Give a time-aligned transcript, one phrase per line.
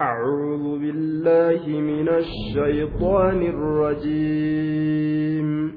[0.00, 5.72] أعوذ بالله من الشيطان الرجيم.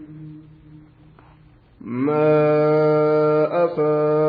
[1.82, 4.29] ما أفاء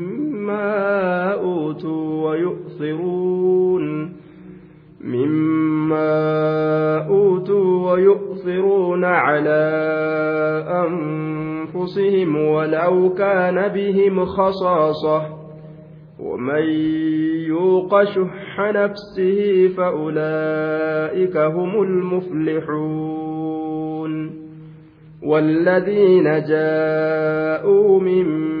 [0.41, 4.13] مما أوتوا ويؤثرون
[5.01, 6.07] مما
[7.07, 9.61] أوتوا ويؤثرون على
[10.87, 15.21] أنفسهم ولو كان بهم خصاصة
[16.19, 16.63] ومن
[17.47, 23.21] يوق شح نفسه فأولئك هم المفلحون
[25.23, 28.60] والذين جاءوا من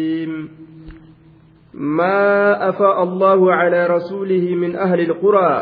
[1.81, 5.53] ما أفاء الله على رسوله من أهل القرى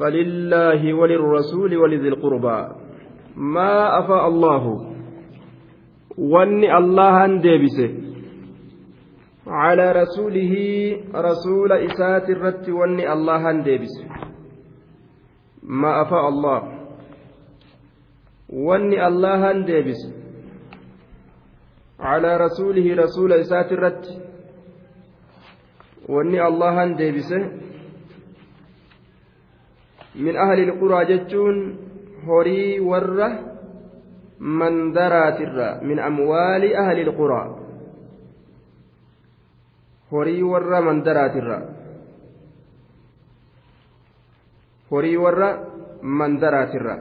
[0.00, 2.60] فلله وللرسول ولذي القربى.
[3.36, 4.64] ما أفاء الله
[6.18, 7.90] واني الله اندبسه
[9.46, 10.54] على رسوله
[11.14, 14.04] رسول إسات الرت واني الله اندبسه
[15.62, 16.60] ما أفاء الله
[18.48, 20.12] واني الله اندبسه
[22.00, 24.31] على رسوله رسول إسات الرت.
[26.08, 27.38] Wanni allahan deebise
[30.14, 31.56] min ahli ilquraa jechuun
[32.26, 33.28] horii warra
[34.38, 37.46] mandaraatirra min amwaali ahli ilquraa
[40.10, 41.58] horii warra mandaraatirra
[44.90, 45.48] horii warra
[46.02, 46.94] mandaraatirra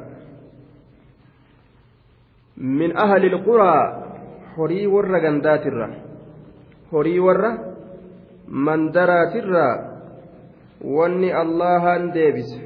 [2.79, 3.81] min ahli ilquraa
[4.57, 5.87] horii warra gandaatirra
[6.91, 7.70] horii warra
[8.51, 9.75] mandaraatirraa
[10.83, 12.59] wanni allahan deebise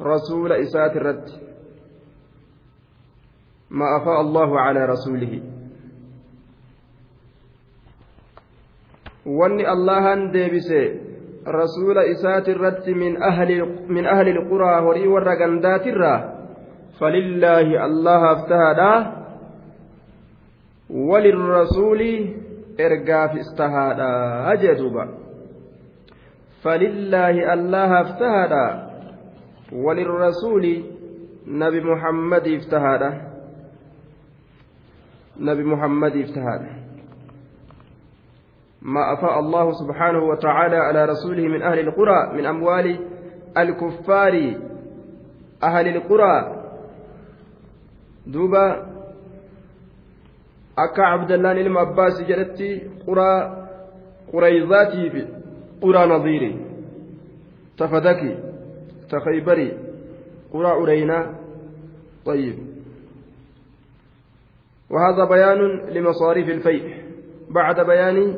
[0.00, 1.42] rasuula isaati irratti
[3.72, 5.32] ما أفاء الله على رسوله
[9.22, 10.98] wanni allahan deebise
[11.46, 13.14] rasuula isaati irratti min
[14.04, 16.18] ahli ilquraa horii warra gandaatirraa
[16.98, 18.92] falillaahi allahaaf tahaadha
[20.90, 22.41] walirrasuuli
[22.78, 25.08] ergaaf istahaadha jee duuba
[26.62, 28.64] falillaahi allahaaf tahaadha
[29.72, 30.74] walirrasuuli
[31.46, 33.10] nabi muhammadiif tahaadha
[35.38, 36.82] nabi muhammadiif tahaadha
[38.82, 42.98] ما أفاء الله سبحانه وتعالى على رسوله من أهل القرى من أموال
[43.58, 44.54] الكفار
[45.62, 46.62] أهل القرى
[48.26, 48.91] دوبا
[50.76, 52.68] akka abdallaan ilma abbaasi jedhetti
[53.06, 53.38] quraa
[54.30, 55.22] qurayzaatii fi
[55.80, 56.50] quraa nadiiri
[57.76, 58.32] tafadaki
[59.08, 59.68] takhaybari
[60.52, 61.42] quraa ureynaa
[62.24, 62.58] طيب
[64.90, 65.60] وهذا بيان
[65.90, 67.02] لمصاريف الفيء
[67.50, 68.36] بعد بيان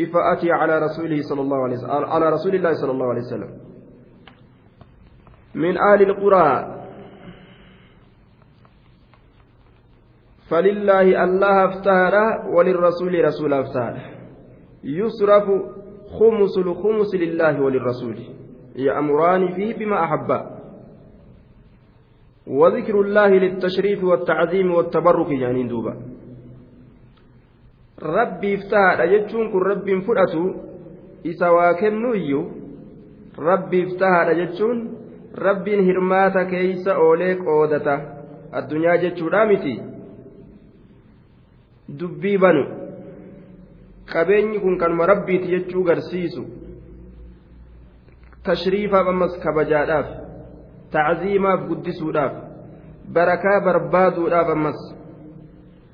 [0.00, 3.50] إفاءته على رسوله صلى الله عليه وسلم على رسول الله صلى الله عليه وسلم
[5.54, 6.74] من آل القرى
[10.50, 12.14] فلله الله افتهر
[12.54, 13.96] وللرسول رسول افتهر
[14.84, 15.46] يصرف
[16.18, 18.18] خمس الخمس لله وللرسول.
[18.76, 20.40] يأمران فيه بما أحبا
[22.46, 25.94] وذكر الله للتشريف والتعظيم والتبرك يعني دوبا.
[28.02, 30.54] ربي افتهد أجتشون كن ربي فرأتو
[31.26, 32.12] إسا واكنو
[33.38, 34.98] ربي افتهد أجتشون
[35.34, 38.00] rabbiin hirmaata keeysa oolee qoodata
[38.52, 39.80] addunyaa jechuudha miti
[41.88, 42.64] dubbii banu
[44.12, 46.44] qabeenyi kun kanuma rabbiiti jechuu garsiisu.
[48.44, 50.08] Tashriifaaf ammas kabajaadhaaf
[50.92, 52.34] tacziimaaf guddisuudhaaf
[53.14, 54.78] barakaa barbaaduudhaaf ammas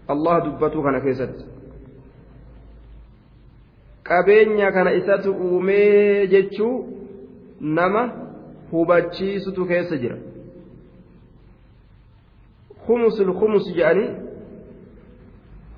[0.08, 1.44] allah dubbatuu kana keessatti.
[4.08, 6.74] Qabeenya kana isatu uumee jechuu
[7.60, 8.02] nama
[8.70, 10.18] hubachiisutu keessa jira.
[12.86, 14.23] Khumusul khumus jedhanii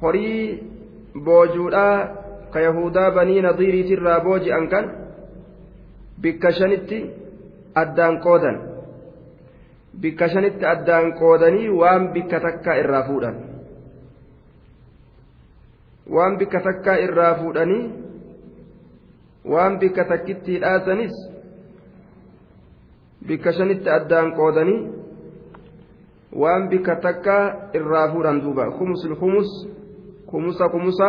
[0.03, 0.63] horii
[1.25, 1.99] boojuudhaa
[2.53, 4.85] ka yahudaa banii nadiiriitirraa booji'an kan
[6.23, 6.99] bikka shanitti
[7.75, 8.57] addaan qoodan.
[10.01, 13.37] Bikka shanitti addaan qoodanii waan bikka takkaa irraa fuudhan.
[16.15, 17.85] Waan bikka takkaa irraa fuudhanii
[19.53, 21.15] waan bikka takkitti hidhaasanis
[23.27, 24.81] bikka shanitti addaan qoodanii
[26.43, 27.37] waan bikka takka
[27.75, 28.71] irraa fuudhan duuba.
[28.79, 29.51] Kumusul kumus
[30.31, 31.09] kumusa kumusa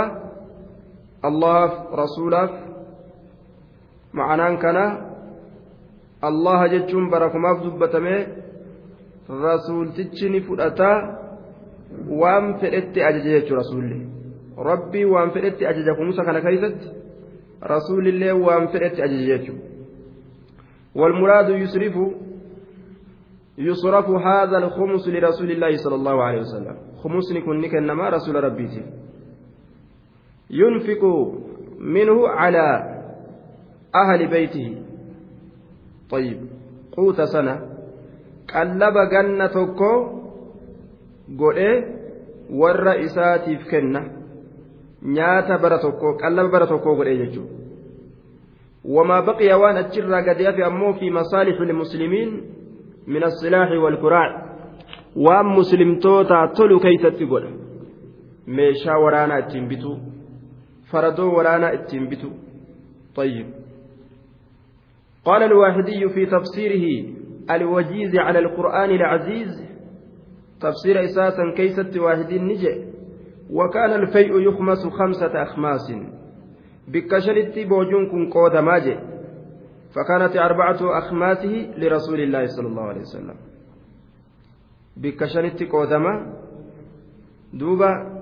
[1.30, 2.52] allahaaf rasuulaaf
[4.14, 4.86] ma'anaan kana
[6.30, 8.22] allaha jechuun barakumaaf dubbatamee
[9.46, 10.98] rasuultichi ni fudhataa
[12.22, 13.98] waan fedhetti ajaja jechuudha rasuulli
[14.70, 16.88] rabbii waan fedhetti ajaja kumusa kana keessatti
[17.74, 19.68] rasuulillee waan fedhetti ajaja jechuudha.
[20.98, 21.96] والمراد يصرف
[23.58, 26.76] يصرف هذا الخمس لرسول الله صلى الله عليه وسلم.
[27.04, 28.84] خمس نكون نكنما رسول ربيتي
[30.50, 31.04] ينفق
[31.80, 32.68] منه على
[33.96, 34.82] أهل بيته.
[36.10, 36.40] طيب
[36.92, 37.56] قوت سنة.
[38.54, 40.18] قلب جنة توكو
[41.36, 41.84] godhee
[42.50, 44.02] warra isaatiif kenna
[45.02, 47.58] nyaata bara tokko qallaba bara tokko godhee jechuudha
[48.88, 51.60] وما بقي وان أتشرى قد يفي أمو في مصالح
[53.08, 54.48] من السلاح والكراع.
[55.16, 57.46] وان مسلم توتا تلو كي تتقل
[58.48, 59.98] ميشا ورانا اتنبتو
[60.92, 62.30] فردو ورانا اتنبتو
[63.16, 63.48] طيب.
[65.26, 67.06] قال الواحدي في تفسيره
[67.52, 69.64] الوجيز على القرآن العزيز.
[70.62, 72.88] تفسير إساسا كيست واحد نجي.
[73.50, 75.92] وكان الفيء يخمس خمسة أخماس.
[77.70, 78.98] boojuun kun qoodamaa jee
[79.98, 83.36] فكانت أربعة أخماسه لرسول الله صلى الله عليه وسلم.
[84.98, 86.34] بكشنت قودما
[87.54, 88.22] دوبا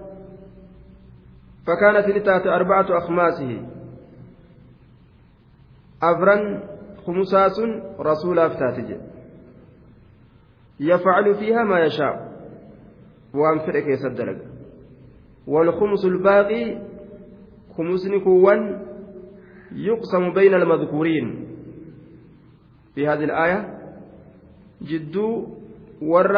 [1.68, 3.68] فكانت لتات أربعة أخماسه.
[6.04, 6.64] أفرا
[7.06, 7.60] خمساس
[8.00, 8.98] رسول أفتاتج
[10.80, 12.36] يفعل فيها ما يشاء.
[13.34, 14.48] وأنفرك يسدلك
[15.48, 16.82] والخمس الباقي
[17.78, 18.86] خمسني كوان
[19.72, 21.45] يقسم بين المذكورين.
[22.96, 23.80] في هذه الآية
[24.82, 25.48] جدو
[26.02, 26.34] ور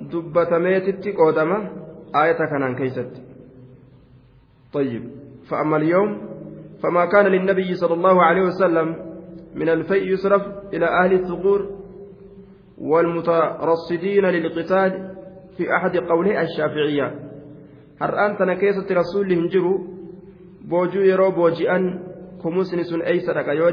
[0.00, 1.58] دبتميتت قودمة
[2.14, 3.22] آية كان كيست.
[4.72, 5.10] طيب
[5.50, 6.10] فأما اليوم
[6.82, 8.96] فما كان للنبي صلى الله عليه وسلم
[9.54, 10.42] من الفيء يصرف
[10.72, 11.70] إلى أهل الثغور
[12.78, 15.14] والمترصدين للقتال
[15.56, 17.14] في أحد قولي الشافعية.
[18.00, 19.94] هل أنت نكيسة رسول هنجروا
[20.64, 22.00] boojuu yeroo booji'an
[22.42, 23.70] kumusni sun eeysa dhaqa yoo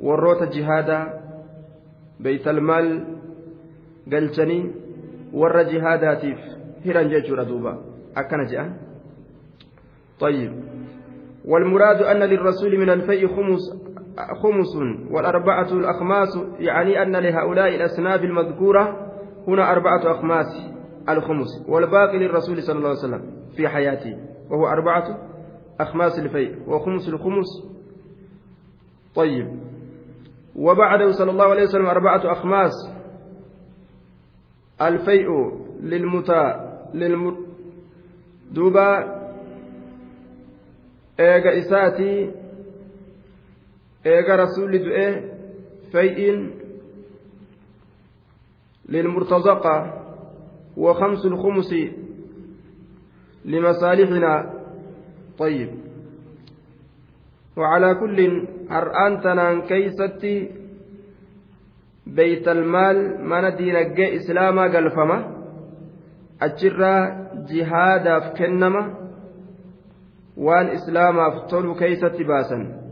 [0.00, 1.06] warroota jihaadaa
[2.22, 3.00] beeytalmaal
[4.08, 4.62] galchanii
[5.32, 6.38] warra jihaadaatiif
[6.84, 7.78] hiran jechuudha duuba.
[8.14, 8.86] Akkana je'an
[10.20, 10.52] طيب
[11.44, 13.60] والمراد أن للرسول من الفيء خمس
[14.42, 14.76] خمس
[15.10, 19.12] والأربعة الأخماس يعني أن لهؤلاء الأصناف المذكورة
[19.48, 20.46] هنا أربعة أخماس
[21.08, 23.22] الخمس والباقي للرسول صلى الله عليه وسلم
[23.56, 24.16] في حياته
[24.50, 25.18] وهو أربعة
[25.80, 27.46] أخماس الفيء وخمس الخمس
[29.14, 29.48] طيب
[30.58, 32.72] وبعده صلى الله عليه وسلم أربعة أخماس
[34.82, 35.28] الفيء
[35.80, 37.46] للمتا للم
[38.52, 38.98] دوبا
[41.20, 42.32] إيجا إساتي
[44.06, 45.22] إيجا رسول دؤه
[45.92, 46.50] فيء
[48.88, 50.02] للمرتزقة
[50.76, 51.74] وخمس الخمس
[53.44, 54.52] لمصالحنا.
[55.38, 55.70] طيب.
[57.56, 58.46] وعلى كل
[59.22, 60.50] تنان كيستي
[62.06, 65.18] بيت المال من دينجي إسلاما قلفما
[66.42, 66.94] أجرى
[67.50, 68.82] جهادا كنما
[70.36, 72.86] وان إسلاما فتولوا كيستي باسا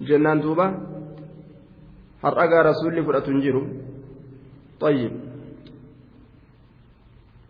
[0.00, 0.66] jennaan duuba
[2.22, 3.62] har'agaa rasuulli fudhatu hin jiru
[4.80, 5.12] طيب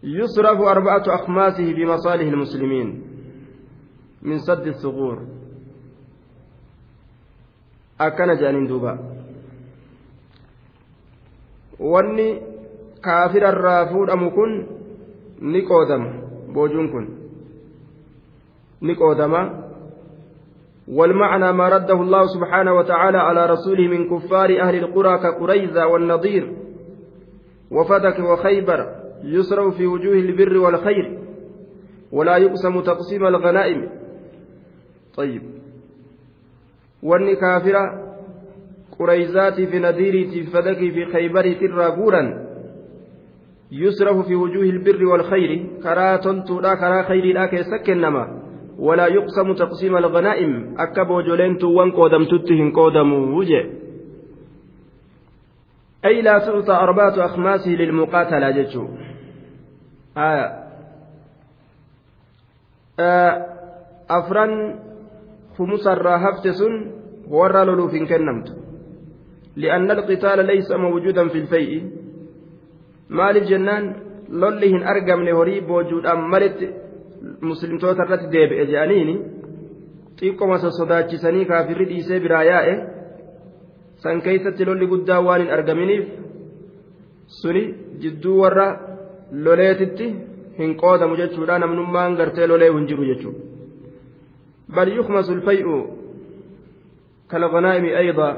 [0.02, 3.02] يصرف أربعة أخماسه بمصالح المسلمين
[4.22, 5.35] من سد الثغور
[8.00, 8.98] أكن جانين دوبا
[11.80, 12.40] wanni
[13.00, 14.66] kaafira irraa fuudhamu kun
[15.40, 16.08] ni qoodama
[16.54, 17.06] boojuun kun.
[18.80, 19.62] Ni qoodama.
[20.88, 26.52] والمعنى ما رده الله سبحانه وتعالى على رسوله من كفار أهل القرى كقريزة والنضير
[27.70, 28.80] وفتك وخيبر
[29.24, 31.18] يسرع في وجوه البر والخير
[32.12, 33.88] ولا يقسم تقسيم الغنائم
[35.16, 35.42] طيب
[39.78, 42.46] نذيري في فدكي في خيبري تراغورا
[43.72, 48.42] يسرف في وجوه البر والخير كرا تنتولا كرا خير لا كيسكنما
[48.78, 53.70] ولا يقسم تقسيم الغنائم أكبو جولنتو وان قودم تتهن قودم وجه
[56.04, 58.88] أي لا تعطى أربعة أخماسه للمقاتلة جتشو
[60.16, 60.66] آه.
[63.00, 63.46] آه.
[65.56, 66.72] خمس الراهفت سن
[67.36, 68.48] ورى لولو فين كنمت
[69.62, 71.72] لأن القتال ليس موجودا في الفيء
[73.18, 73.84] مال الجنان
[74.40, 76.58] لولهن أرقم لهري بوجود أمالت
[77.48, 79.14] muslimtoota irratti deebi'e jedhaniini
[80.18, 82.74] xiqqoma sossodaachisanii kaafirri dhiisee biraa yaa'e
[84.02, 86.04] san keeysatti lolli guddaa waan hin argaminiif
[87.40, 87.62] suni
[88.02, 88.68] jidduu warra
[89.46, 90.06] loleetitti
[90.60, 93.40] hin qoodamu jechuudha namnummaan gartee lolee hin jiru jechuudha
[94.74, 95.96] bal yukmasu lfay'u
[97.30, 98.30] كالغنائم أيضا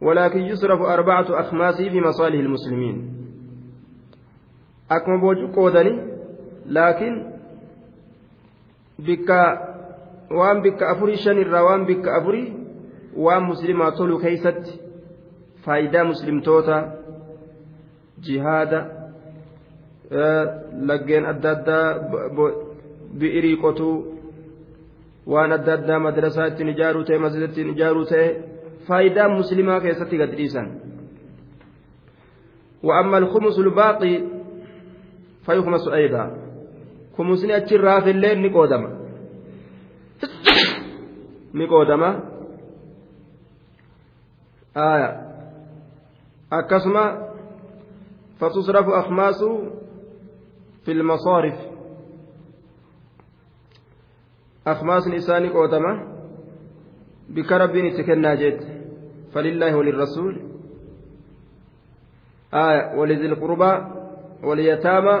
[0.00, 2.96] ولكن يصرف أربعة أخماس في مصالح المسلمين
[4.90, 6.00] أكما بوجو قودني
[6.66, 7.16] laakiin
[8.98, 9.40] bikka
[10.30, 12.52] waan bikka afurii shanirraa waan bikka afurii
[13.16, 14.80] waan muslimaa tolu keeysatti
[15.64, 16.76] faayidaa muslimtoota
[18.24, 18.80] jihaada
[20.88, 21.86] laggeen adda addaa
[23.18, 24.15] bi'irii qotuu
[25.32, 28.26] waan adda addaa madrasaa ittiin ijaaruu ta'e masjida ittiin ijaaruu ta'e
[28.88, 30.68] faayidaa muslimaa keessatti gad dhiisan
[32.86, 34.14] وأما الخمس الباقي
[35.46, 36.24] فيخمس أيضا
[37.16, 38.88] kumusni achirraa fillee ni qoodama
[41.56, 42.10] ni qoodama
[46.58, 47.04] akkasuma
[48.38, 49.48] fatusrafu akmaasu
[50.84, 51.54] fi lmasaarif
[54.72, 55.92] akmaasni isaa ni qoodama
[57.34, 58.76] bikka rabbiin itti
[59.36, 60.34] فلله وللرسول
[62.54, 63.72] آية ولذي القربى
[64.42, 65.16] واليتامى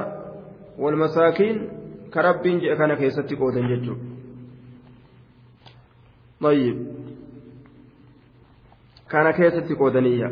[0.78, 1.56] والمساكين
[2.16, 4.04] jedhe kana keessatti qoodan jechuudha
[6.40, 6.76] طيب
[9.12, 10.28] kana keessatti qoodaniyya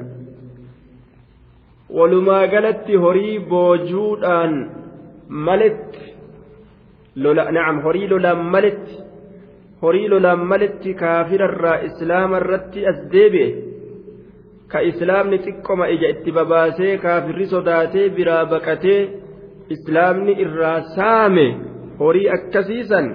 [1.99, 4.53] walumaa galatti horii boojuudhaan
[5.29, 6.05] maletti
[7.17, 9.04] lola nacam horii lolaan maletti
[9.85, 13.49] horii lolaan maletti kaafirarraa islaama irratti as deebi'e
[14.73, 19.01] ka islaamni xiqqoma ija itti babaasee kaafirri sodaatee biraa baqatee
[19.77, 21.47] islaamni irraa saame
[22.01, 23.07] horii akkasiisan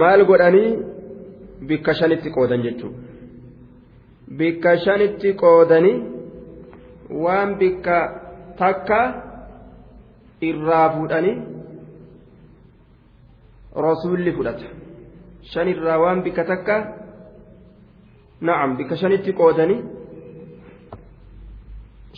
[0.00, 0.70] maal godhanii
[1.68, 3.00] bikka shanitti qoodan jechuudha
[4.38, 5.96] bikka shanitti qoodanii
[7.24, 7.98] waan bikka
[8.60, 9.00] takka
[10.50, 11.36] irraa fuudhanii
[13.74, 14.66] rasuulli fudhata
[15.52, 16.76] shanirraa waan bikka takka
[18.40, 19.80] na'am bikka shanitti qoodanii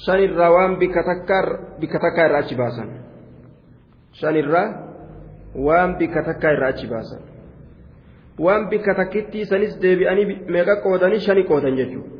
[0.04, 2.88] shanirraa waan bikka takka irraa achi baasan.
[4.20, 4.68] shanirraa
[5.66, 7.22] waan bikka takkaa irraa achi baasan
[8.44, 12.10] waan bikka takkitti sanis deebi'anii meeqa qoodanii shani qoodan jechuudha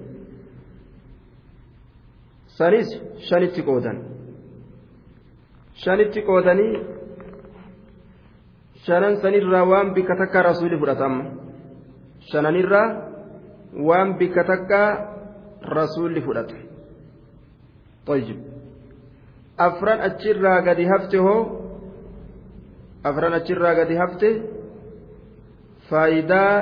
[2.58, 2.88] sanis
[3.28, 3.98] shanitti qoodan
[5.84, 6.72] shanitti qoodanii
[8.85, 11.23] shanan sanirraa waan bikka takkaa rasuuli fudhatama
[12.31, 12.87] shananirraa
[13.87, 14.87] waan bikka takkaa
[15.77, 16.57] rasuulli fudhata
[18.09, 18.37] طيب
[19.57, 21.41] afran achirraa gadi hafte hoo
[23.09, 24.29] afran achirraa gadi hafte
[25.89, 26.53] faayidaa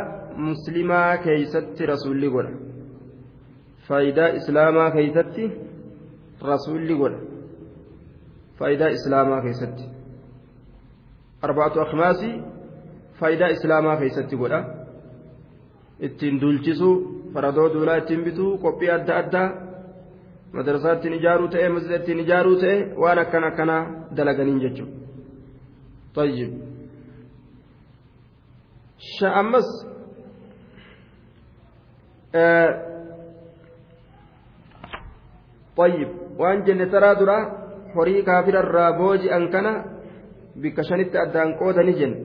[0.47, 2.51] muslimaa keeysatti rasuulli godha
[3.87, 5.45] faayidaa islaamaa keeysatti
[6.51, 7.19] rasuulli godha
[8.59, 9.85] faayidaa islaamaa keeysatti
[11.46, 12.34] arba'atu akmaasii
[13.18, 14.60] faayidaa islaamaa keessatti godha.
[16.06, 16.94] Ittiin duulchisuu
[17.34, 19.48] faradoo duulaa ittiin bituu qophii adda addaa
[20.52, 23.82] madarsaa ittiin ijaaruu ta'e masjida ittiin ijaaruu ta'e waan akkan akkanaa
[24.16, 24.96] dalaganiin jechuudha
[26.14, 26.52] tayyib.
[29.14, 29.68] Sha'ammas
[35.76, 36.10] tayyib.
[36.38, 37.42] Waan jenne taraa duraa
[37.94, 39.72] horii kaafirarraa booji'an kana
[40.62, 42.18] bikka shanitti addaan qoodani jenne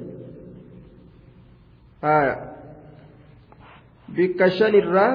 [4.15, 5.11] bikka shan irraa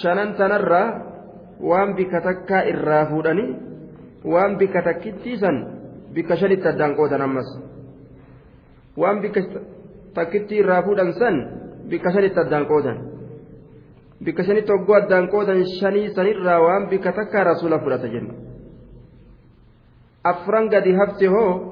[0.00, 0.88] shanan tanarraa
[1.68, 3.50] waan bikka takkaa irraa fuudhanii
[4.32, 5.56] waan bikka takkittiisan
[6.14, 7.48] bikka shanitti addaan qoodan ammas
[9.00, 9.40] waan bikka
[10.14, 11.36] takkittii irraa fuudhan san
[11.90, 12.98] bikka shanitti addaan qoodan
[14.24, 18.34] bikka shanitti hoggoo addaan qoodan shanii sanirraa waan bikka takkaa rasuula fudhata jenna
[20.32, 21.71] afran gadi hafte hoo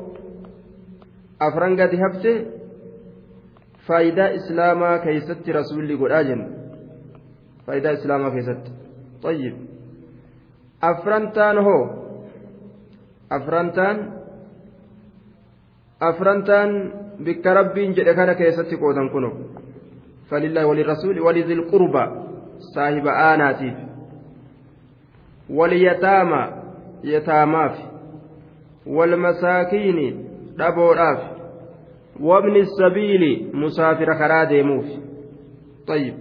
[1.47, 2.33] afran gadi hafte
[3.87, 6.47] faayidaa islaamaa keessatti rasuulli godhaa jenna
[7.67, 8.71] faayidaa islaamaa keessatti
[9.23, 9.55] طيب
[10.81, 11.83] afrantaan hoo
[13.31, 13.97] afrantaan
[16.01, 16.71] afrantaan
[17.25, 19.31] bikka rabbiin jedhe kana keessatti qoodan kuno
[20.31, 22.05] فلله وللرسول ولذي القربى
[22.75, 23.75] صاحب آناتيف
[25.51, 26.43] واليتامى
[27.05, 27.77] يتاماف
[28.87, 30.30] والمساكين
[30.61, 31.21] دبوراف
[32.21, 34.87] وابن السبيل مسافر خرا موف
[35.87, 36.15] طيب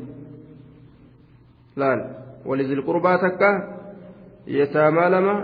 [1.77, 2.15] لا
[2.46, 3.51] ولذي القربى تكا
[4.48, 5.36] يتامى لما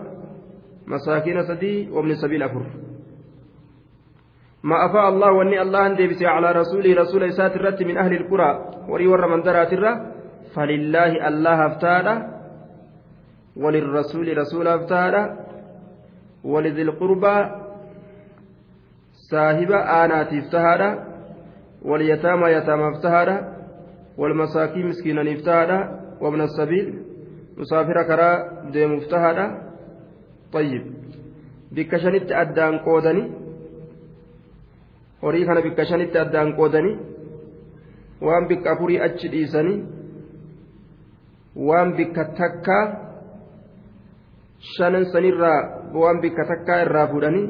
[0.87, 2.65] مساكين سدي وابن السبيل أفر
[4.63, 8.51] ما أفاء الله واني الله اندبس على رسوله رسول إسات الرت من أهل القرى
[8.89, 9.93] وري ور من درات الرة
[10.55, 12.15] فلله الله افتاده
[13.57, 15.23] وللرسول رسول افتاده
[16.43, 17.64] ولذي القربى
[19.29, 20.89] saahiba aanaatiif tahaadha
[21.89, 23.37] walyataama yataamaaf tahaadha
[24.21, 25.79] walmasaakiin miskiinaniif tahaadha
[26.23, 26.87] wabna sabiil
[27.57, 28.35] musaafira karaa
[28.73, 29.45] deemuuf tahaadha.
[30.59, 30.85] Ayyib
[31.75, 33.23] bikka shanitti addaan qoodani
[35.21, 36.91] horii kana bikka shanitti addaan qoodani
[38.25, 39.73] waan bikka afurii achi dhiisani
[41.67, 42.83] waan bikka takkaa
[44.77, 45.59] shanan sanirraa
[46.01, 47.45] waan bikka takkaa irraa fuudhanii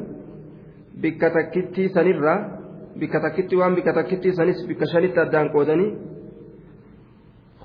[1.02, 2.38] bikka takkittii sanirraa
[3.00, 5.90] bikka takkitti waan bikka takkittii sanis bikka shanitti addaan qoodanii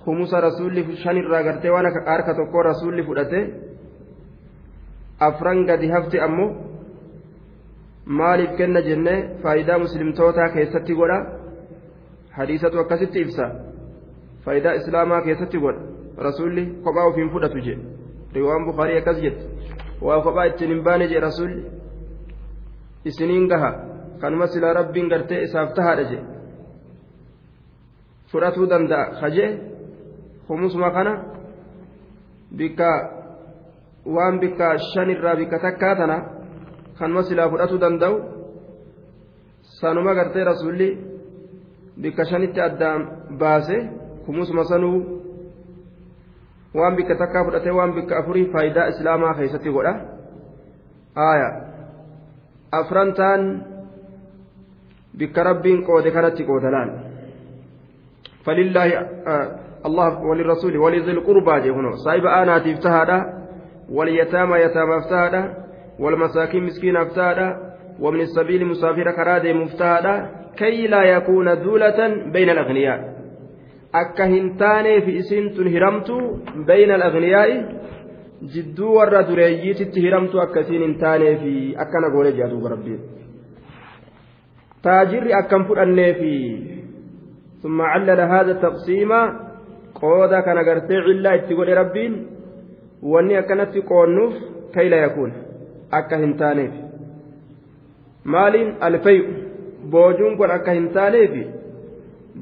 [0.05, 3.39] humusa rasuulli shanirraa gartee waan harka tokkoo rasuulli fudhate
[5.27, 6.49] afran gadi hafte ammoo
[8.19, 11.17] maaliif kenna jennee faayidaa muslimtootaa keessatti godha
[12.37, 13.45] hadiisatu akkasitti ibsa
[14.45, 15.81] faayidaa islaamaa keessatti godha
[16.27, 17.83] rasuulli kophaa ofiin fudhatu jedhe
[18.35, 19.43] riwaan bukaarii akkas jette
[20.07, 21.61] waa kophaa ittiin hin baane jedhe rasuulli
[23.05, 23.71] isiniin gaha
[24.21, 26.25] kanuma silaa rabbiin gartee isaaf tahaadha jedhe
[28.31, 29.45] fudhatuu danda'a kaje
[30.47, 31.13] humusuma kana
[32.57, 32.89] bikka
[34.15, 36.17] waan bikka shanirraa bikka takkaa tana
[36.99, 38.15] kanuma silaa fudhatuu danda'u
[39.79, 40.89] sanuma gartee rasuulli
[42.01, 43.01] bikka shanitti addaan
[43.41, 43.77] baase
[44.27, 44.99] humusuma sanuu
[46.79, 49.93] waan bikka takkaa fudhatee waan bikka afurii faayidaa islaamaa keessatti godha
[51.27, 51.70] aayaa
[52.79, 53.43] afran ta'an
[55.19, 56.89] bikka rabbiin qoode kanatti qoodalaan
[58.45, 58.93] falillaahi
[59.87, 63.17] allah walirrasuuli walizil qurbaa jechuun saahiba aanaatiif tahaadha
[63.97, 65.41] walyataama yataamaaf tahaadha
[66.03, 67.49] walmasaakiin miskiinaaf tahaadha
[68.01, 70.13] وابن السبيل مسافر كراد مفتادا
[70.57, 71.99] كي لا يكون دولة
[72.33, 72.99] بين الأغنياء
[73.93, 76.15] akka hin taaneef isiintun hiramtu
[76.67, 77.55] bayna alagniyaai
[78.54, 83.00] jidduu warra dureeyyiititti hiramtu akkasiin hin taaneefi akkana goone jea duuba rabbiin
[84.88, 86.36] taajirri akkan fudhanneefi
[87.62, 89.12] ثم علل هذا التقسيم
[89.94, 92.12] قودا كان غرتي علا اتقول ربين
[93.02, 94.34] واني اكنت قونوف
[94.74, 95.32] كي لا يكون
[95.98, 96.74] akka hin taaneef
[98.34, 99.24] maaliin alfayu
[99.90, 101.34] boojuun kun akka hin taaneef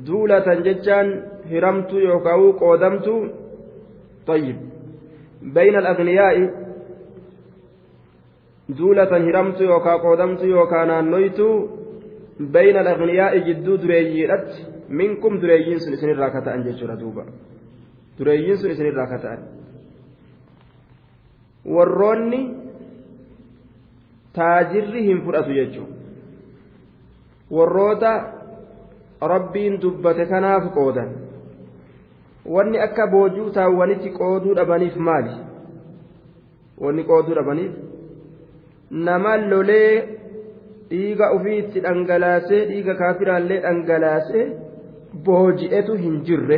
[0.07, 1.09] duulatan jechaan
[1.51, 3.23] hiramtuu yookaan qoodamtuu
[4.27, 4.57] طيب
[5.42, 6.36] بين الأغنياء
[8.70, 11.40] دولة هرمت يوكا قودمت يوكا نانويت
[12.40, 14.50] بين الأغنياء جدو دريجيرت
[14.90, 17.26] منكم دريجين سن سن الراكتة أن جيشورا دوبا.
[18.20, 19.60] دريجين سن سن الراكتة
[21.66, 22.42] warroonni
[24.34, 25.90] taajirri hin fudhatu jechuun
[27.52, 28.12] warroota
[29.34, 31.10] rabbiin dubbate kanaaf qoodan
[32.46, 35.36] wanni akka boojuu taawwanitti qooduu dhabaniif maali
[36.86, 37.72] wanni qooduu dhabaniif
[38.92, 39.94] nama lolee
[40.90, 44.46] dhiiga ofiitti dhangalaasee dhiiga kaafiraallee dhangalaasee
[45.26, 46.58] booji'etu hin jirre.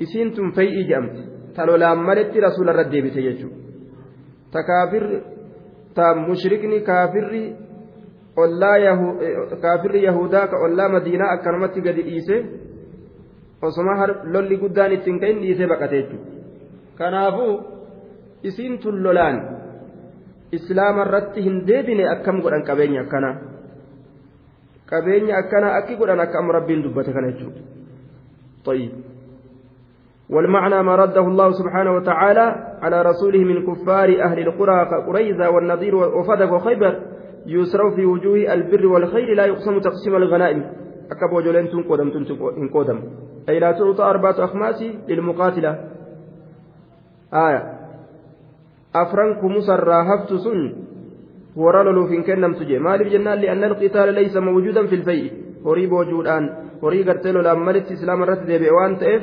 [0.00, 1.22] Isiin tun fay'ii jedhamti.
[1.54, 3.56] Ta lolaan maletti rasuula irra deebise jechuudha.
[4.52, 5.22] Ta kaafirri
[5.94, 7.44] ta mushrikni kaafirri
[8.36, 8.96] ollaa
[9.60, 12.36] kaafirri yahudaa ka ollaa madiinaa akkanumatti gadi dhiise
[13.66, 16.30] osoma lolli guddaan ittiin ka'in dhiisee baqate jechuudha
[16.98, 17.54] kanaafuu
[18.42, 19.36] isiin tun lolaan
[20.52, 23.36] islaama irratti hin deebine akkam godhan qabeenya akkanaa
[24.90, 27.62] qabeenya akkanaa akki godhan akka amma rabbiin dubbate kana jechuudha
[28.64, 28.92] طيب
[30.30, 36.52] والمعنى ما رده الله سبحانه وتعالى على رسوله من كفار أهل القرى كقريزة والنضير وفدك
[36.52, 37.00] وخيبر
[37.46, 40.64] يسروا في وجوه البر والخير لا يقسم تقسيم الغنائم
[41.12, 42.08] أكبر جولين تنقدم
[42.56, 43.00] تنقدم
[43.48, 45.72] أي لا تعطى أربعة أخماس للمقاتلة
[47.34, 47.62] آية
[48.94, 50.60] أفرنك مسرى هفت سن
[51.56, 56.50] ورلل في كنم تجي ما جنان لأن القتال ليس موجودا في الفيء horii boojuudhaan
[56.82, 59.22] horii gartee lolaan malitti islaama irratti deebi'e waan ta'eef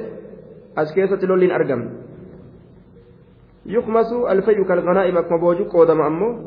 [0.76, 1.92] as keessatti lolliin argamne
[3.66, 6.40] يخمس الفيء كالغنائم أكما بوجو قودم أمه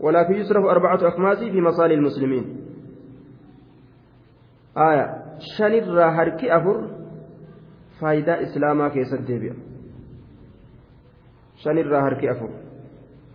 [0.00, 2.44] ولكن يصرف أربعة أخماس في مصالح المسلمين
[4.76, 5.24] آية
[5.58, 6.90] شنر هركي أفر
[8.00, 9.54] فايدة إسلاما كيسد ديبيا
[11.56, 12.50] شنر هركي أفر.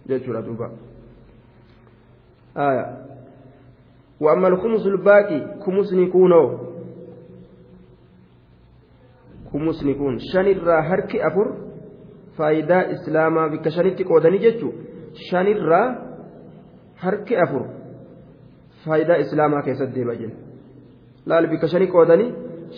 [0.07, 0.71] جيتشورا دوبا.
[2.57, 3.05] آية
[4.19, 6.57] وأما الخمس الباقي كمسني كونو
[9.53, 11.47] كمسني كون شنر هركي أفر
[12.37, 13.47] فايدة إسلاما.
[13.47, 14.71] بك شنتي قودني جيتشو.
[15.31, 15.71] شنر
[16.99, 17.69] هركي أفر
[18.85, 20.44] فايدة إسلاما كيسد ديبا جن
[21.29, 22.29] laal bika shanii qoodanii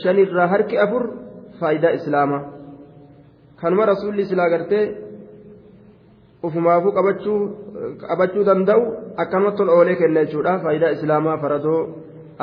[0.02, 1.04] shanirraa harki afur
[1.60, 2.42] faayidaa islaamaa
[3.62, 4.86] kanuma rasuulli silaa gartee
[6.48, 6.92] ufumaafuu
[8.10, 8.84] qabachuu danda'u
[9.24, 11.82] akkanumatti tol oolee kenna jechuudha faayidaa islaamaa faradoo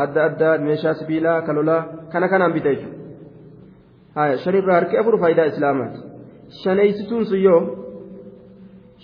[0.03, 1.81] adda addaa meeshaa sibiilaa kalolaa
[2.13, 5.99] kana kanaan bita jechuudha shanirraa harki afur faayidaa islaamaati
[6.63, 7.61] shaneeysituun sun yoo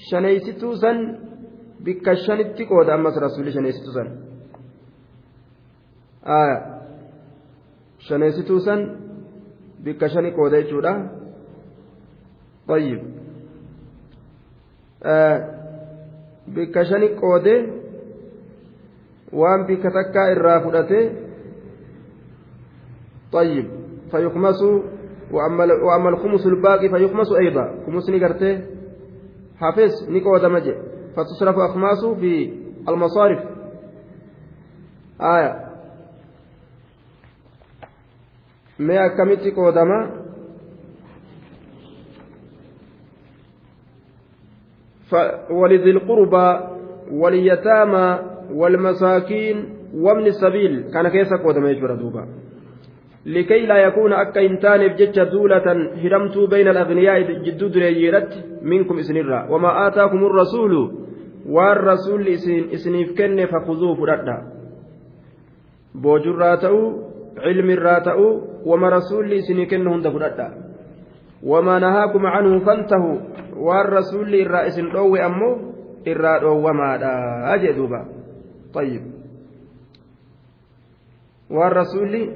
[0.09, 0.99] shaneeysituu san
[1.85, 4.09] bikka shanitti qooda ammas rasuulli shaneeysituu san
[8.11, 8.81] shaneessituu san
[9.85, 10.95] bikka shani qooda jechuudha
[12.69, 13.01] طيب.
[16.55, 17.55] bikka shani qoode
[19.33, 21.01] waan bikka takkaa irraa fudhate
[23.33, 23.67] طيب.
[24.11, 24.61] فيخمس
[25.31, 27.65] وأما الخمس الباقي فيخمس أيضا.
[27.87, 28.61] خمس نقرته
[29.61, 30.77] حافظ نقود مجد
[31.17, 32.53] فتصرف أخماسه في
[32.89, 33.41] المصارف.
[35.21, 35.70] آية.
[38.87, 39.99] Mee akkamitti qoodama
[45.51, 46.49] ولذي القربى
[47.13, 48.19] واليتامى
[48.55, 49.57] والمساكين
[49.95, 52.27] وابن السبيل كان كيس قودم يجبر دوبا
[53.27, 55.67] لكي لا يكون أكا إنتان بجتش دولة
[56.03, 60.93] هرمت بين الأغنياء جدو دريجيرت منكم إسنرا وما آتاكم الرسول
[61.47, 62.29] والرسول
[62.75, 64.37] إسنيف كن فخذوه فردا
[65.95, 66.59] بوجرا
[67.39, 67.71] علم
[68.67, 70.49] وما رسول إسني كنه هند فددا
[71.43, 73.19] وما نهاكم عنه فانتهوا.
[73.61, 75.73] والرسول الرئيس الأوي أمو
[76.07, 77.15] الراد وما لا
[77.55, 78.09] أجدوبا
[78.75, 79.03] طيب.
[81.51, 82.33] والرسول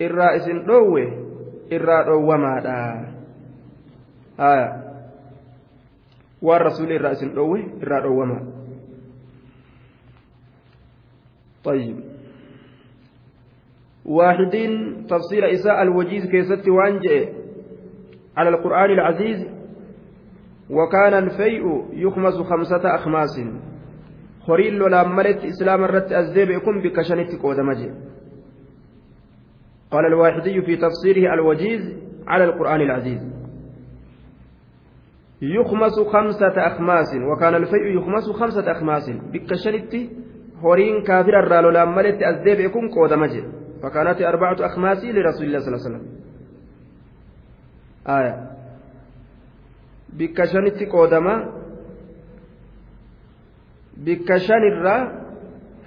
[0.00, 1.06] الرئيس الأوي
[1.72, 2.80] الراد وما لا
[4.40, 4.84] آية.
[6.42, 8.40] والرسول الرئيس الأوي الراد وما.
[11.64, 12.13] طيب.
[14.04, 17.32] واحدين تفسير إساء الوجيز كيست وانجئ
[18.36, 19.46] على القرآن العزيز
[20.70, 23.40] وكان الفيء يخمس خمسة أخماس.
[24.46, 27.90] خريل ولا ملت إسلام الرت أزديب يكون بكشنت قودمجي
[29.90, 31.80] قال الواحدي في تفسيره الوجيز
[32.26, 33.34] على القرآن العزيز.
[35.42, 39.10] يخمس خمسة أخماس وكان الفيء يخمس خمسة أخماس.
[39.10, 39.94] بكشنت
[40.60, 43.44] هورين كافر الرال ولا ملت أزديب يكون قودمجي
[43.84, 46.04] فكانت أربعة أخماس لرسول الله صلى الله عليه وسلم
[48.08, 48.34] آية
[54.06, 54.96] bikka shanirra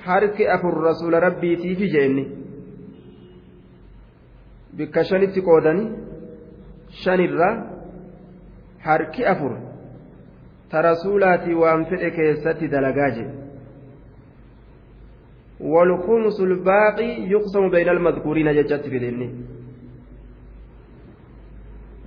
[0.05, 2.23] harki afur rasuula rabbiitiifi jeenni
[4.77, 5.83] bikka shanitti qoodani
[7.03, 7.49] shanirra
[8.88, 9.53] harki afur
[10.71, 13.29] ta rasuulaatii waan fedhe keessatti dalagaa jee
[15.61, 19.28] والخمس الباقي يقسم بين المذكورين ججت في ديني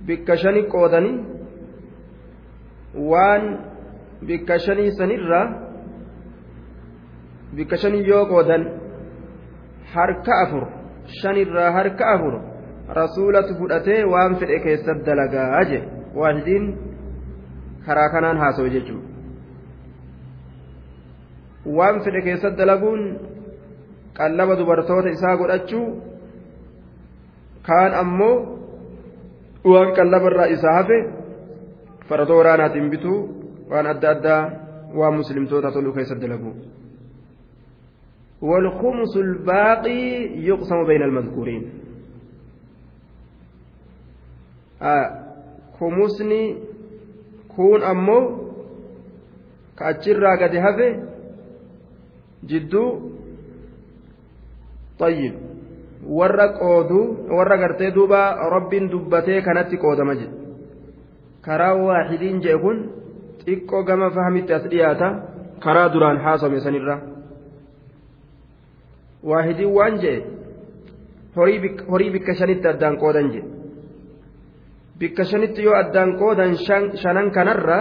[0.06, 1.12] بكشني قودني
[2.94, 3.42] وان
[4.22, 5.42] بكشني سنرة
[7.56, 8.62] بكشني يو قودن
[9.92, 10.62] حرك أفر
[11.20, 12.34] شنرة حرك أفر
[13.00, 15.80] رسولة فدأتي وان في الإكيسة دلقا أجي
[16.14, 16.64] واحدين
[17.86, 18.98] كراكنان هاسو جيجو
[21.66, 23.00] waan fedhe keessatti dalaguun
[24.21, 25.85] qallaba dubartoota isaa godhachuu
[27.67, 28.35] kaan ammoo
[29.71, 30.97] waan qallabarraa isaa hafe
[32.09, 33.19] faradoo waraanaatiin bituu
[33.71, 34.41] waan adda addaa
[34.99, 36.53] waan muslimtoota toluu keessatti dalagu
[38.49, 40.03] والخمس الباقي
[40.49, 41.63] يقسم بين المذكورين
[44.81, 45.07] آه
[45.79, 46.57] خمسني
[47.55, 48.19] كون أمو
[49.77, 50.91] كأجرا قد هفه
[52.49, 52.85] جدو
[55.00, 55.34] طيب
[56.18, 57.02] warra qooduu
[57.36, 58.20] warra gartee duuba
[58.54, 60.34] rabbiin dubbatee kanatti qoodama jedhe
[61.46, 62.78] karaa waaxidiin jedhe kun
[63.44, 65.08] xiqqoo gama fahamitti as dhiyaata
[65.64, 66.96] karaa duraan haasome sanirra
[69.30, 70.24] waaxidiin waan jedhe
[71.90, 73.48] horii bikka shanitti addaan qoodan jedhe
[75.00, 76.52] bikka shanitti yoo addaan qoodan
[77.02, 77.78] shanan kanarra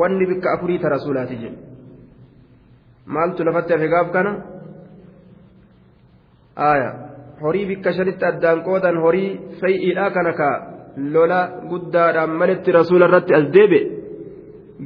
[0.00, 1.58] wanni bikka afurii tara suulaati jedhe
[3.14, 4.32] maaltu lafatti hafe gaaf kana
[6.68, 6.92] aayaa.
[7.42, 10.48] horii bikka shanitti addaan qoodan horii fay'iidhaa kana ka
[11.14, 13.80] lola guddaadhaan maletti rasuula irratti as deebe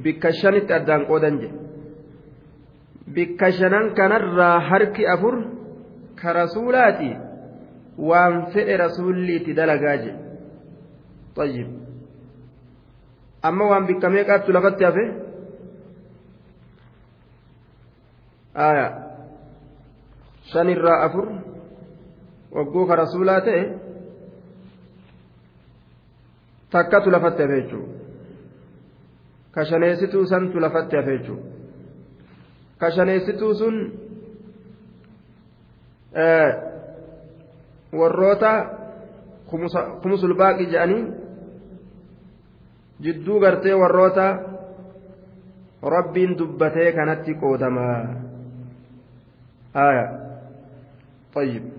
[0.04, 1.58] bikka shanitti addaan qoodan jedhe
[3.16, 5.34] bikka shanan kanarraa harki afur
[6.20, 7.10] ka rasuulaati
[8.08, 10.18] waan fedhe rasuulli itti dalagaa jedhe
[11.38, 11.68] طيب
[13.48, 15.04] amma waan bikka meeqaattu lafatti hafe
[18.68, 18.86] aya
[20.52, 21.26] shanirraa afur
[26.71, 27.93] takkatu lafatti hafe jechuudha
[29.51, 31.43] ka shaneessituu santu lafatti hafe jechuudha
[32.79, 33.75] ka shaneessituu sun
[37.99, 38.51] warroota
[40.01, 41.05] kumusul baaqi jedhanii
[43.07, 44.27] jidduu gartee warroota
[45.95, 47.97] rabbiin dubbatee kanatti qoodamaa
[49.73, 50.05] haya
[51.35, 51.74] طيب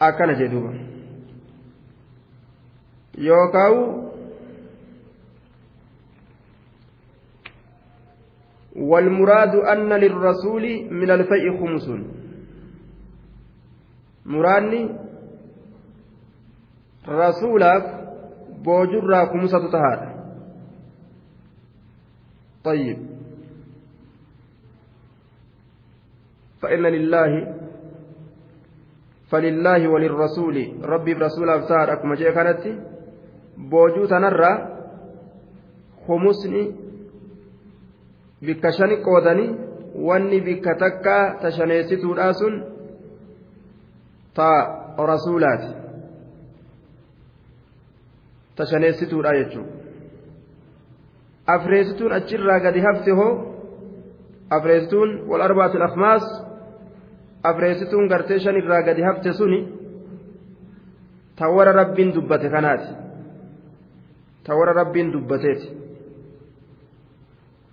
[0.00, 0.72] akkana jedhuuba
[3.28, 4.08] yookaan
[8.78, 11.86] والمراد أن للرسول من الفيء خمس
[14.26, 14.82] مراني
[17.08, 17.84] رسولك
[18.64, 20.00] بوجر خمسة تهاد
[22.64, 22.98] طيب
[26.62, 27.54] فإن لله
[29.30, 30.56] فلله وللرسول.
[30.84, 31.92] ربي برسول أبصار.
[31.92, 32.64] أكما جاء كانت
[33.56, 34.52] بوجو تنرى
[36.06, 36.72] خمسني
[38.42, 39.56] بكشن قودني
[39.94, 42.64] واني بكتكا تشنيستو الآسن
[44.34, 44.50] تا
[45.00, 45.64] رسولات.
[48.56, 49.54] تشنيستو الآية
[51.48, 53.20] أفريستون أجرى قد هفته
[54.52, 56.22] أفريستون والأربعة الأخماس.
[56.22, 56.47] afreessituun
[58.09, 59.59] gartee shan irraa gadi hafte suni
[61.35, 62.89] ta warra rabbiin dubbate kanaati
[64.43, 65.67] ta warra rabbiin dubbateeti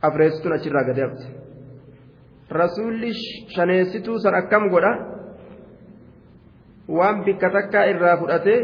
[0.03, 1.27] afreessituun achirraa gadi hafte
[2.61, 3.13] rasuulli
[3.55, 4.93] shaneessituu san akkam godha
[6.99, 8.61] waan bikka takkaa irraa fudhatee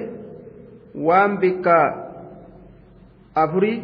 [1.08, 1.76] waan bikka
[3.34, 3.78] afurii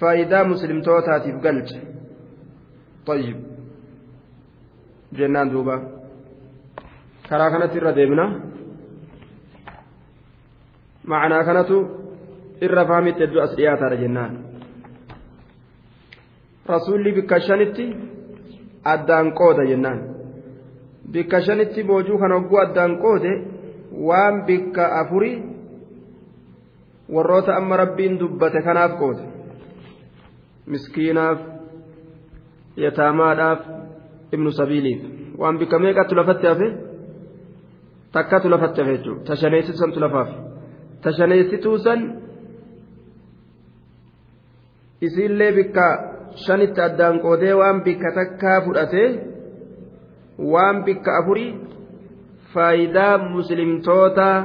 [0.00, 1.86] faayidaa muslimtootaatiif galche
[3.06, 3.49] طيب
[5.17, 5.75] jennaan duuba.
[7.29, 8.25] Karaa kanatti irra deemna.
[11.07, 11.77] Ma'anaa kanatu
[12.65, 14.33] irra fahamitti hedduu as dhiyaataadha jennaan.
[16.71, 17.85] Rasuulli bikka shanitti
[18.93, 19.99] addaan qooda jennaan.
[21.11, 23.31] Bikka shanitti boojuu kan hogguu addaan qoode
[24.07, 25.37] waan bikka afurii
[27.13, 29.23] warroota amma rabbiin dubbate kanaaf qooda
[30.71, 31.39] miskiinaaf
[32.83, 33.59] yataamaadhaaf
[34.35, 35.01] ibnu sabiiliif
[35.41, 36.67] waan bikka meeqaatu lafatti hafe?
[38.15, 40.29] Takkatu lafatti hafe jechuudha tashaneessituusan lafaaf
[41.03, 41.99] tashaneessituusan
[45.07, 45.85] isiillee bikka
[46.45, 49.07] shanitti addaan qoodee waan bikka takkaa fudhatee
[50.53, 51.51] waan bikka afurii
[52.53, 54.37] faayidaa muslimtootaa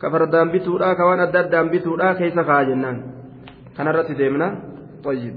[0.00, 2.96] ka fardaan bituudhaa ka waan adda addaan bituudhaa keessa kaa'aa jennaan.
[3.76, 4.46] Kanarratti deemna
[5.04, 5.34] xayyib.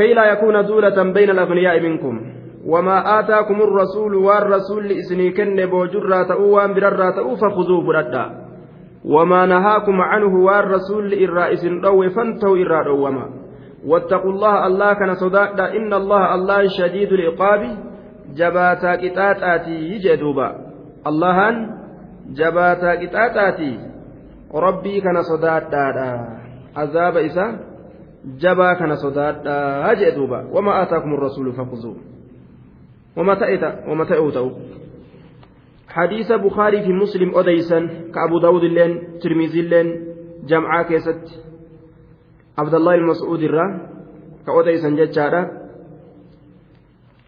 [0.00, 2.14] كي لا يكون دولة بين الأغنياء منكم.
[2.66, 8.24] وما آتاكم الرسول والرسول إسني كن بوجرا تأوان بررا تأو فخذوه بردا
[9.04, 13.26] وما نهاكم عنه والرسول إرائس رو فانتوا إرا روما
[13.86, 17.62] واتقوا الله الله كان صداقا إن الله الله شديد العقاب.
[18.36, 20.48] جباتا قطاتاتي يجدوبا.
[21.06, 21.56] اللهان
[22.36, 23.78] جباتا قطاتاتي
[24.54, 25.88] ربي كان صداقا
[26.76, 27.69] عذاب إسان
[28.42, 30.44] jabaa kana sodaadhaa jee duuba.
[30.52, 31.96] Wama aataakum rasuulu fakuzuu
[33.16, 34.50] وما تأت وما تأوتو
[35.88, 37.78] حديث بخاري في مسلم أديسا
[38.14, 39.88] كأبو داود اللين ترمذي اللين
[40.46, 41.24] جمعة كيست
[42.58, 43.66] عبد الله المسعود الرا
[44.46, 45.42] كأديسا جتشارا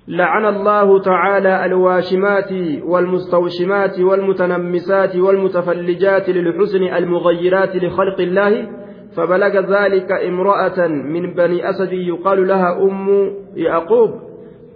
[0.09, 2.53] لعن الله تعالى الواشمات
[2.85, 8.82] والمستوشمات والمتنمسات والمتفلجات للحسن المغيرات لخلق الله
[9.17, 14.11] فبلغ ذلك امرأة من بني أسد يقال لها أم يعقوب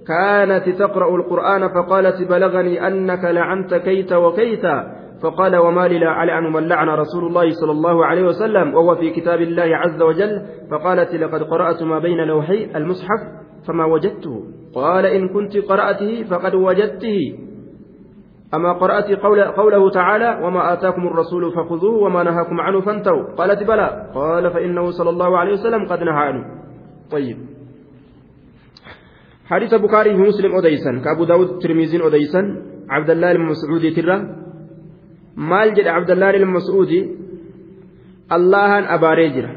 [0.07, 4.67] كانت تقرأ القرآن فقالت بلغني أنك لعنت كيت وكيت.
[5.23, 9.11] فقال وما لي لا ألعن من لعن رسول الله صلى الله عليه وسلم وهو في
[9.11, 10.43] كتاب الله عز وجل.
[10.71, 13.21] فقالت لقد قرأت ما بين لوحي المصحف
[13.69, 14.45] فما وجدته.
[14.75, 17.39] قال إن كنت قرأته فقد وجدته.
[18.57, 23.89] أما قرأت قول قوله تعالى وما آتاكم الرسول فخذوه وما نهاكم عنه فانتهوا قالت بلى
[24.15, 26.45] قال فإنه صلى الله عليه وسلم قد نهى عنه.
[27.11, 27.39] طيب.
[29.47, 32.43] حديث بخاري مسلم أديسا كأبو داود ترميزين أديسا
[32.89, 34.17] عبد الله المسعودي ترى.
[35.37, 37.01] abdallaan ilma mas'uudi
[38.37, 39.51] allahan abaaree jira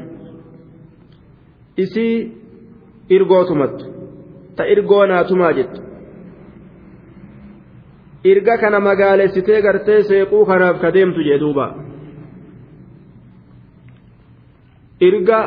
[1.76, 2.32] isii
[3.16, 3.84] irgootumattu
[4.56, 5.80] ta irgoo naatumaa jettu
[8.24, 11.66] irga kana magaalessitee gartee seequu kanaaf ka deemtu jee duuba
[15.08, 15.40] irga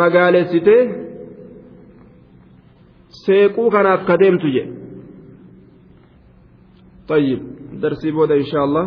[0.00, 0.82] magaalessitee
[3.24, 4.68] seequu kanaaf ka deemtu jee
[7.08, 7.40] طيب
[7.82, 8.86] درسي بودا إن شاء الله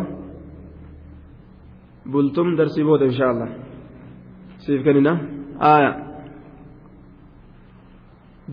[2.12, 3.48] bultum darsii booda insha allah
[4.64, 5.12] siif kennina
[5.74, 5.92] aya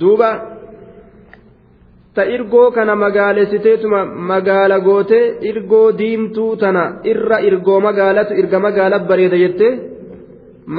[0.01, 0.29] duuba
[2.15, 3.99] ta irgoo kana magaalessiteetuma
[4.31, 9.73] magaala gootee irgoo diimtuu tana irra irgoo magaalatu irga magaala bareeda jettee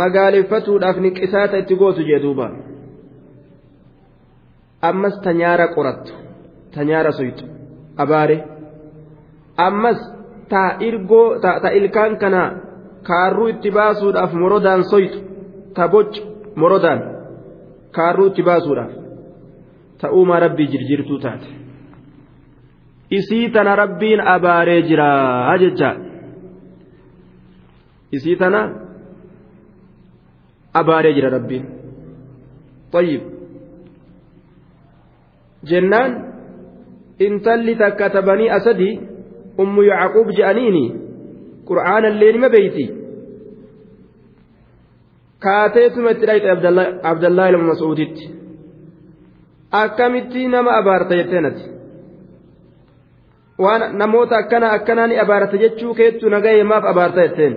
[0.01, 2.47] magaaleffatuudhaaf niqisaata itti gootu jee duuba.
[4.89, 6.13] Ammas ta nyaara qorattu
[6.75, 7.45] ta nyaara soytu
[8.03, 8.37] abaare.
[9.67, 9.99] Ammas
[10.51, 11.29] ta irgoo
[11.63, 12.43] ta ilkaan kana
[13.09, 15.19] kaarruu itti baasuudhaaf morodaan soytu
[15.75, 16.11] ta boc
[16.61, 17.01] morodaan
[17.97, 19.04] kaarruu itti baasuudhaaf
[20.02, 21.50] ta'uumaa rabbii jirjirtuu taate
[23.20, 25.10] isii tana rabbiin abaaree jira
[25.64, 25.90] jecha
[28.18, 28.62] isii tana
[30.82, 31.66] abaaree jira rabbiin
[32.94, 33.22] طيب
[35.70, 36.12] jennaan
[37.20, 39.00] intalli takka tabanii asadii
[39.64, 40.86] ummu yacquub je'aniini
[41.70, 42.86] qur'aana illee nima beeyti
[45.46, 46.50] kaateetuma itti dhayxe
[47.12, 48.26] abdallaa ilma mas'uuditti
[49.83, 51.65] Akkamitti nama abaarta jetteenati
[53.65, 57.55] waan namoota akkana akkanaa ni abaarta jechuu keettu nagahee maaf abaarta jetteen?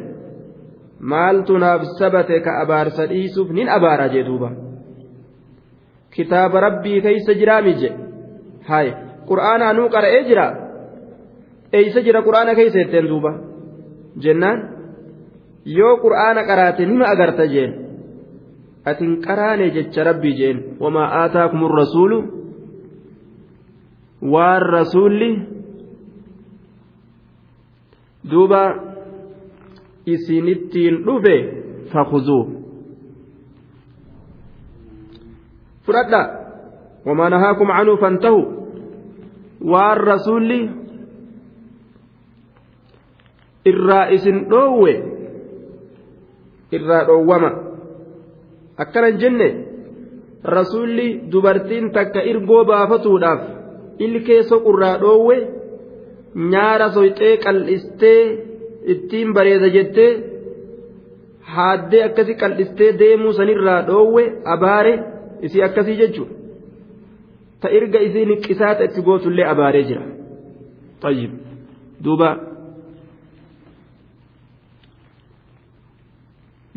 [1.11, 4.49] Maaltu naaf sabate ka abaarsa dhiisuuf nin abaara jee duuba?
[6.13, 7.89] Kitaaba rabbii keeysa jiraami je
[8.69, 8.87] hay
[9.29, 10.45] qur'aanaa nuu qara'ee jira
[11.79, 13.31] eeysa jira qur'aana keeysa jetteen duuba?
[14.23, 14.59] Jennaan
[15.77, 17.71] yoo qur'aana qaraate nima agarta jeen
[18.89, 20.57] atin qaraane jecha rabbii jeen.
[20.79, 22.19] Wamaa aataakum rasuulu
[24.33, 25.29] waan rasuulli
[28.31, 28.61] duuba
[30.13, 31.35] isinittiin dhufe
[31.93, 32.43] fakuzuu
[35.85, 36.21] fudhadha.
[37.05, 38.41] Wamaa nahaakum canuu fantahu?
[39.71, 40.59] Waan rasuulli
[43.65, 44.93] irraa isin dhoowwe?
[46.71, 47.66] Irraa dhoowwama
[48.82, 49.48] akkanan jenne
[50.56, 53.40] rasuulli dubartiin takka irgoo baafatuudhaaf
[54.04, 55.36] ilkee soqurraa dhoowwe
[56.52, 58.20] nyaara soyxee qal'istee
[58.92, 60.10] ittiin bareeda jettee
[61.54, 64.94] haaddee akkasi qal'istee deemuu sanirraa dhoowwe abaare
[65.46, 66.34] isii akkasii jechuudha
[67.60, 70.04] ta irga isii niqisaata itti gootullee abaaree jira
[71.06, 71.30] طيب
[72.04, 72.28] duuba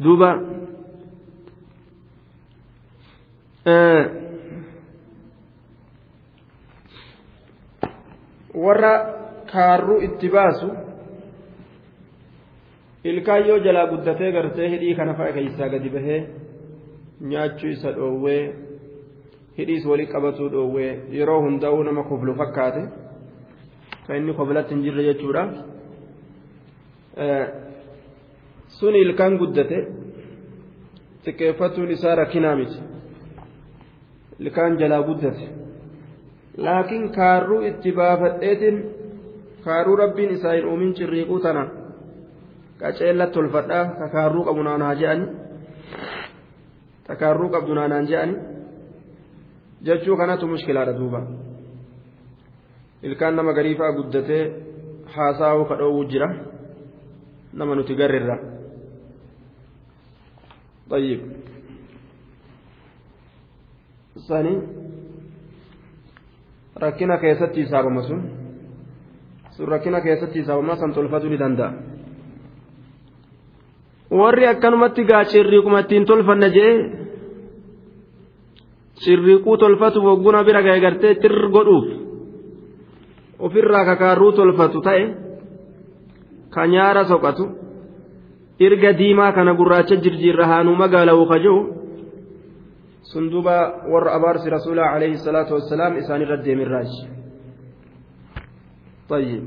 [0.03, 0.29] duuba
[8.64, 8.92] Warra
[9.52, 10.68] kaarruu itti baasu
[13.04, 16.20] ilkaan yoo jalaa guddatee gartee hidhii kana fa'a keessaa gadi bahee
[17.30, 18.42] nyaachuu isa dhoowwee
[19.58, 22.82] hidhiis walii qabatuu dhoowwee yeroo hundaa'uu nama koblu fakkaate
[24.06, 25.42] kan inni koblatti hin jirre jechuudha.
[28.78, 29.78] sun ilkaan guddate
[31.24, 32.78] xiqqeeffatuun isaa rakkinaa miti
[34.39, 35.45] ilkaan jalaa guddate
[36.57, 38.77] laakiin kaarruu itti baafadheetiin
[39.65, 41.63] kaarruu rabbiin isaa hin uumin cirriiquu tana
[42.79, 45.25] qaceellatti tolfadhaa ka kaarruu qabu naanaa je'ani
[47.07, 48.35] ta kaarruu qabdu naanaan je'ani
[49.85, 51.21] jechuu kanatu mushkilaadha duuba
[53.03, 54.43] ilkaan nama gariifaa guddatee
[55.15, 56.29] haasaa'uu kadhoowwu jira
[57.53, 58.37] nama nuti garrirra
[60.89, 61.21] طيب
[64.16, 64.54] sani
[66.76, 68.20] rakkina keessatti hisaabama sun
[69.56, 71.72] sun rakkina keessatti hisaabama san tolfatuu ni danda'a.
[74.10, 76.74] Warri akkanumatti gaa cirriiquma ittiin tolfanna jee
[79.04, 81.86] cirriiquu tolfatu bogguna bira ga'e gartee tir godhuuf
[83.38, 85.04] ofirraa kakaarruu tolfatu ta'e
[86.54, 87.44] ka nyaara soqatu
[88.60, 91.79] erga diimaa kana gurraacha jirjiirra haanuu magaala'uu kajuu
[93.12, 97.02] sun duuba warra abaarsi rasuulaa alayhi salaatu wassalaam isaan irra deemirraaji
[99.10, 99.44] طيب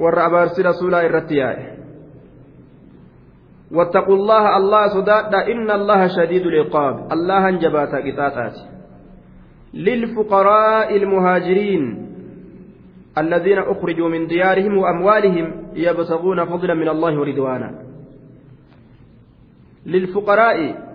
[0.00, 1.80] warra abaarsi rasuulaa irratti yaa'e.
[3.70, 8.56] واتقوا الله الله صداد إن الله شديد العقاب الله جبات قطاطات
[9.74, 11.82] للفقراء المهاجرين
[13.18, 17.89] الذين أخرجوا من ديارهم وأموالهم يبتغون فضلا من الله ورضوانا
[19.86, 20.90] للفقراء.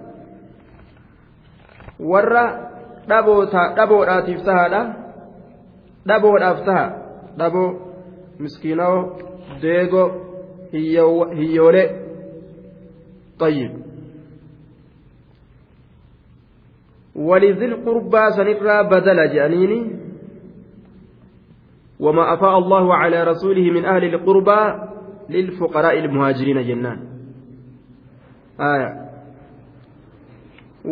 [1.99, 2.45] warra
[3.07, 4.81] dhaboodhaatiif tahaadha
[6.07, 6.85] dhaboodhaaf taha
[7.39, 7.69] dhaboo
[8.39, 8.97] miskiinoo
[9.61, 10.07] deegoo
[10.71, 12.05] hiyyoolee
[13.39, 13.71] طيب.
[17.15, 19.81] ولذي القربى سنرى بدل جانيني
[21.99, 24.61] وما أفاء الله على رسوله من أهل القربى
[25.29, 27.14] للفقراء المهاجرين جنان.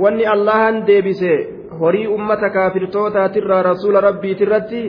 [0.04, 1.32] Wanni allahan deebise
[1.80, 4.82] horii ummata kaafirtootaatirraa rasuula rabbiitirratti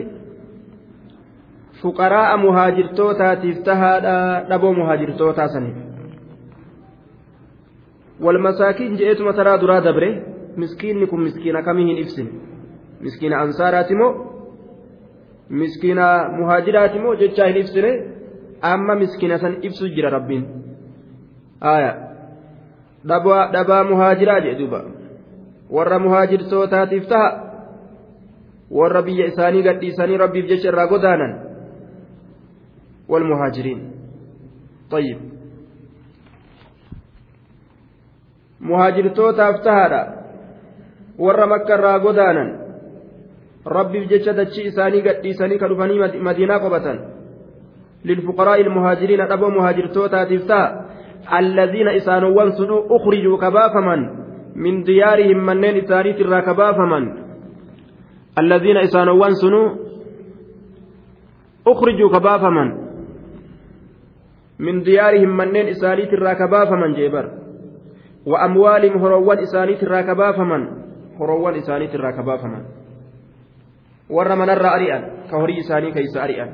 [1.81, 4.15] fuqaraa'a muhaajirtootaatiif tahaadha
[4.49, 5.77] dhaboo muhaajirtootaa saniif
[8.27, 10.09] walmasaakiin je'eetuma taraa duraa dabre
[10.63, 12.31] miskiinni kun miskiina kamii hin ibsine
[13.07, 14.11] miskiina ansaaraati moo
[15.49, 16.05] miskiina
[16.37, 17.91] muhaajiraati moo jechaa hin ibsine
[18.61, 20.45] amma miskiina san ibsu jira rabbiin
[21.73, 22.04] aayaa
[23.07, 24.83] dhabaa muhaajiraa jedhe duuba
[25.77, 27.29] warra muhaajirtootaatiif taha
[28.71, 31.35] warra biyya isaanii gadhiisanii rabbiif jecha irraa godaanan
[33.09, 33.79] والمهاجرين
[34.91, 35.17] طيب
[38.65, 40.01] muhaajirtootaaf tahaadha
[41.19, 42.49] warra makka irraa godaanan
[43.77, 46.99] rabbiif jecha dachii isaanii gadhiisanii ka dhufanii madiinaa qobatan
[48.05, 50.84] للفقراء المهاجرين أبو مهاجرتوتا تفتح
[51.33, 54.01] الذين إسانوان سنو أخرجوا كبافمن
[54.55, 57.03] من ديارهم منين إسانيت الرا كبافمن.
[58.39, 59.61] الذين إسانوان سنو
[61.67, 62.69] أخرجوا كبافمن
[64.59, 67.25] من ديارهم منين إسانيت الرا كبافمن جيبر.
[68.25, 70.61] وأموالهم هروان إسانيت الرا كبافمن.
[71.19, 72.63] هروان إسانيت الرا كبافمن.
[74.09, 76.49] warra manarra ari'an ka horii isaanii keeysa ari'an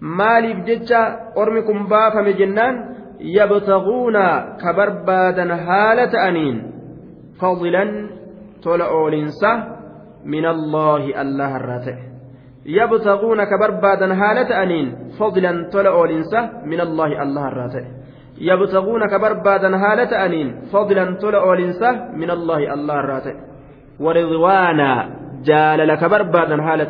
[0.00, 2.74] maaliif jecha ormi kun baafame jennaan
[3.20, 6.56] yabtaguuna ka barbaadan haala ta'aniin
[7.40, 8.08] fadlan
[8.64, 9.50] tola oolinsa
[10.24, 11.98] min allaahi allah irraa ta'e
[12.64, 14.88] yabtaguuna ka barbaadan haala ta'aniin
[15.18, 17.86] fadlan tola oolinsa min allaahi allah irraa ta'e
[18.40, 23.36] yabtaguuna ka barbaadan haala ta'aniin fadlan tola oolinsa min allaahi allah irraa ta'e
[24.00, 24.88] waridwaana
[25.44, 26.88] jaalala ka barbaadan haala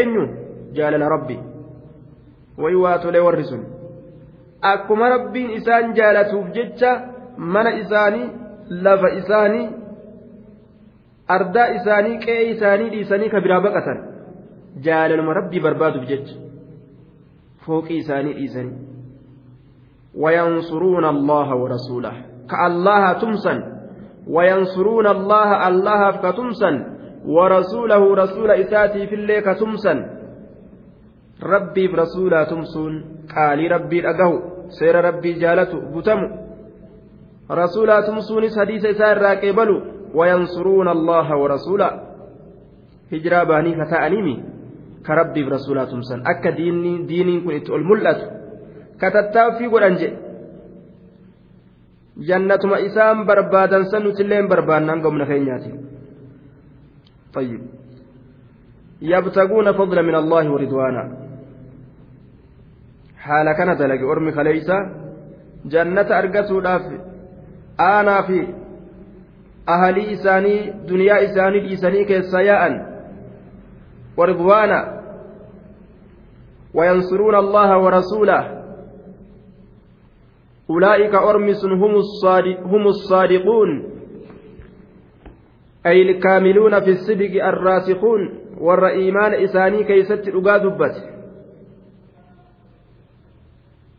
[0.00, 0.24] eenyu
[0.78, 1.38] jaalala rabbi
[2.62, 3.62] wayi waa tolee warri sun
[4.72, 6.92] akkuma rabbiin isaan jaalatuuf jecha
[7.54, 8.26] mana isaanii
[8.86, 9.66] lafa isaanii
[11.36, 14.04] ardaa isaanii qe'ee isaanii dhiisanii ka biraa baqatan
[14.86, 16.34] jaalaluma rabbii barbaaduuf jecha
[17.66, 18.88] fooqii isaanii dhiisanii
[20.22, 22.12] وينصرون الله ورسوله
[22.50, 23.54] كالله تمسا
[24.26, 29.93] وينصرون الله الله كتمسا ورسوله رسول إساتي في الليل كتمسا
[31.43, 32.93] ربي برسولا تمسون
[33.35, 34.31] قال ربي أقه
[34.79, 36.19] سير ربي جالته بتم
[37.51, 39.81] رسولا تمسون حديث إسار راكبلوا
[40.17, 41.89] وينصرون الله ورسوله
[43.13, 44.35] هجرا باني فتأنيمي
[45.07, 48.21] كربي برسولا تمسن أكا ديني ديني كنت الملأت
[49.01, 50.09] كتتافي قرانجي
[52.17, 55.69] jannatuma isaan barbaadan san nutillee barbaannaan gomna keenyaati
[57.34, 57.60] طيب.
[59.02, 61.16] يبتغون فضلا من الله ورضوانا.
[63.18, 64.78] حال كان دلق أرمي خليسة.
[65.64, 66.82] جنة أرقسوا داف.
[67.80, 68.54] آنا في
[69.68, 72.86] أهلي إساني دنيا إساني إساني كيسياء
[74.16, 75.02] ورضوانا.
[76.74, 78.58] وينصرون الله ورسوله.
[80.70, 83.97] أولئك أرمس هم, الصادق هم الصادقون.
[85.88, 88.20] أي الكاملون في الصدق الراسخون
[88.60, 90.96] ور إيمان إساني كيست أقا دبت.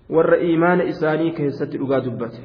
[0.10, 2.36] ور إيمان إساني كيست أقا دبت.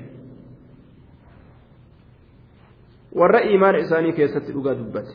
[3.12, 5.08] ور إيمان إساني كيست أقا دبت.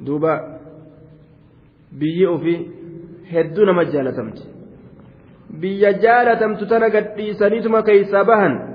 [0.00, 0.34] دوبا
[2.00, 2.70] biyyi ofii
[3.32, 4.42] hedduu nama jaalatamti
[5.60, 8.73] biyya jaalatamtu tana gadhiisaniituma keeysaa bahan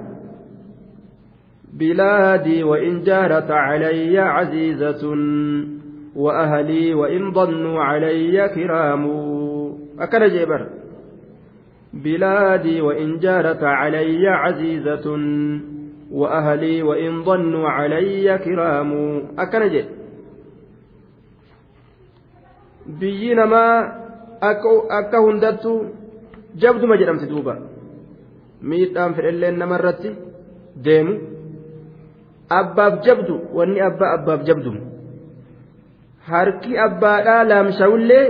[1.80, 5.04] بلادي وإن جارت علي عزيزة
[6.16, 9.04] وأهلي وإن ضنوا علي كرام.
[10.00, 10.68] أكل جبر
[11.94, 15.08] بلادي وإن جارت علي عزيزة
[16.12, 18.92] وأهلي وإن ضنوا علي كرام.
[19.40, 20.00] أكل جبر
[23.00, 23.76] biyyi namaa
[24.42, 25.80] akka hundattuu
[26.62, 27.54] jabduma jedhamti duuba
[28.62, 30.16] miidhaan fedhelleen namarratti
[30.86, 31.14] deemu
[32.61, 34.71] abbaaf jabdu wanni abbaa abbaaf jabdu
[36.29, 38.27] harki abbaadhaa laamshawullee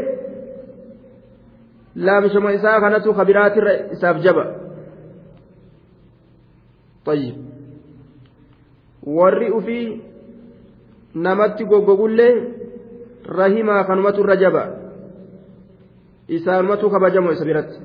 [2.07, 4.45] laamshuma isaa kanatu kabiraatirra isaaf jaba
[7.05, 7.37] طيب
[9.05, 10.03] warri ufii
[11.14, 12.35] namatti goggogullee
[13.39, 14.64] rahimaa kanumatu irra jaba
[16.28, 17.78] isaanumatu kabajamu isa biratti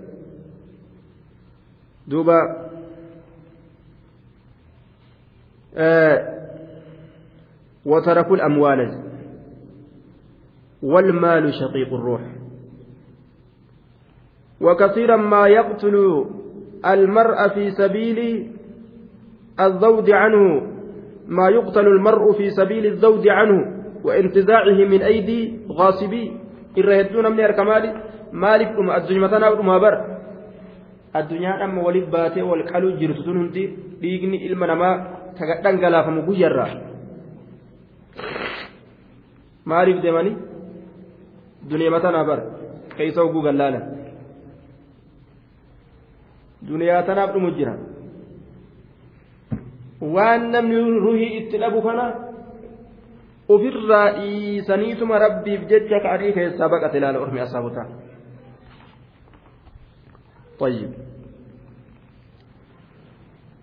[2.08, 2.38] duuba
[7.87, 8.81] وتركوا الأموال.
[10.83, 12.21] والمال شقيق الروح.
[14.61, 16.25] وكثيرا ما يقتل
[16.87, 18.51] المرء في سبيل
[19.61, 20.71] الزود عنه
[21.29, 26.33] ما يقتل المرء في سبيل الزود عنه وانتزاعه من أيدي غاصبي.
[26.79, 28.03] الرهدون من أركمالي
[28.33, 30.15] مالك أم الدنيا مثلا أم بر
[31.17, 31.67] الدنيا
[32.11, 36.71] باتي والقلو جرتون هندي dhiigni ilma namaa taga dhangalaafamu guyyarraa
[39.71, 40.37] maaliif deemanii
[41.71, 42.41] duniyaa tanaa bar
[42.97, 43.81] keessa oguu gallaala
[46.69, 47.75] duniyaa tanaaf dhumu jira
[50.15, 52.05] waan namni ruhii itti dhabu kana
[53.55, 57.89] ofirraa dhiisaniituma rabbiif jecha ka'anii keessaa baqate ilaala ormi asaabotaa
[60.59, 60.91] طيب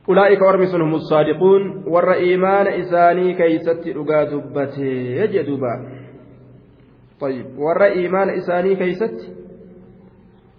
[0.10, 4.84] أولئك ورمسون هم الصادقون ور إيمان إساني كيست أقا دبته
[5.22, 5.74] يجدوبا
[7.20, 9.32] طيب ور إيمان إساني كيست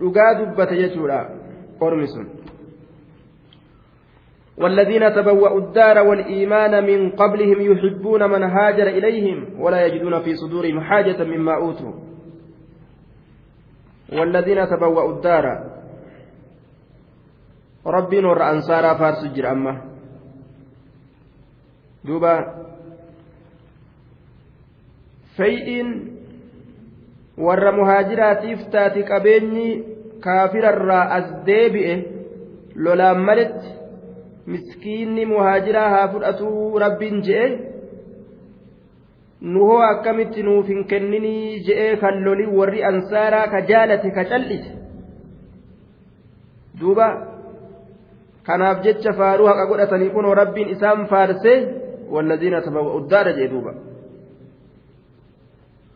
[0.03, 1.29] أقا دبته يجولا
[1.81, 2.29] ورمسون
[4.57, 11.25] والذين تبوأوا الدار والإيمان من قبلهم يحبون من هاجر إليهم ولا يجدون في صدورهم حاجة
[11.25, 11.93] مما أوتوا.
[14.13, 15.45] والذين تبوأوا الدار
[17.85, 19.75] rabbiin warra ansaaraa faarsu jira amma.
[22.07, 22.33] Duuba
[25.37, 25.89] fayyiin
[27.39, 29.69] warra muhaajiraatiif taati qabeenyi
[30.21, 31.95] kaafirarraa as deebi'e
[32.75, 33.69] lolaan maletti
[34.47, 37.49] miskiinni muhaajiraa haa fudhatuu rabbiin je'e
[39.41, 44.73] nuhoo akkamitti nuuf hin kenninii je'ee kan lolii warri ansaaraa ka jaalate ka cal'ise
[46.81, 47.32] duuba.
[48.47, 51.83] Kanaaf jecha faaruu haqa godhatanii kunoo rabbiin isaan faarsee
[52.13, 53.75] والذين تبوأوا الدار جدوبا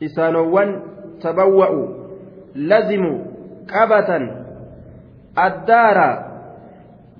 [0.02, 0.82] إسانوان
[1.20, 1.86] تبوأوا
[2.54, 3.18] لزموا
[3.68, 4.10] قبة
[5.46, 5.98] الدار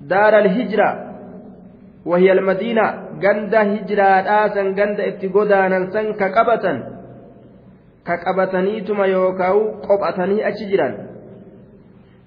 [0.01, 1.13] دار الهجرة
[2.05, 2.85] وهي المدينة
[3.19, 4.03] جند هجرة
[4.45, 6.83] آسن جند اتقودانا سن كقبة
[8.05, 11.06] كقبتنيتما يوكاو قبأتني أشجرا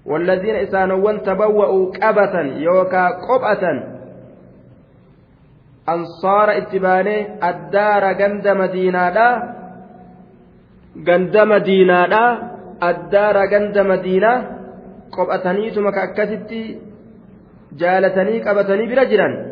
[0.05, 3.63] والذين إسانوان تبوأوا قبة يوكا قبأة
[5.89, 9.17] أنصار اتباني الدار جند مدينة
[10.95, 12.15] جند مدينة
[12.83, 14.61] الدار جند مدينة
[15.11, 16.79] قبأتنيتما كأكتتي
[17.77, 19.51] جالتني قبتني برجلا.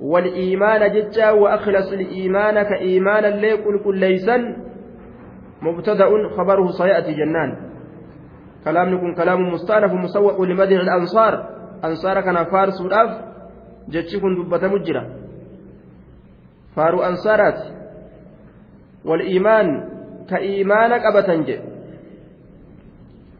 [0.00, 4.56] والإيمان جتا وأخلص الإيمان كإيمان اللي قل كل ليسا.
[5.62, 7.63] مبتدأ خبره سيأتي جنان.
[8.64, 11.34] كلام يكون كلام مستأنف مسوق لمدح الأنصار.
[11.84, 13.10] أنصار كان فارس الأف
[13.88, 15.02] جتشكن دبة مجرة
[16.76, 17.60] فارو أنصارات.
[19.04, 19.66] والإيمان
[20.30, 21.48] كإيمان قبتنج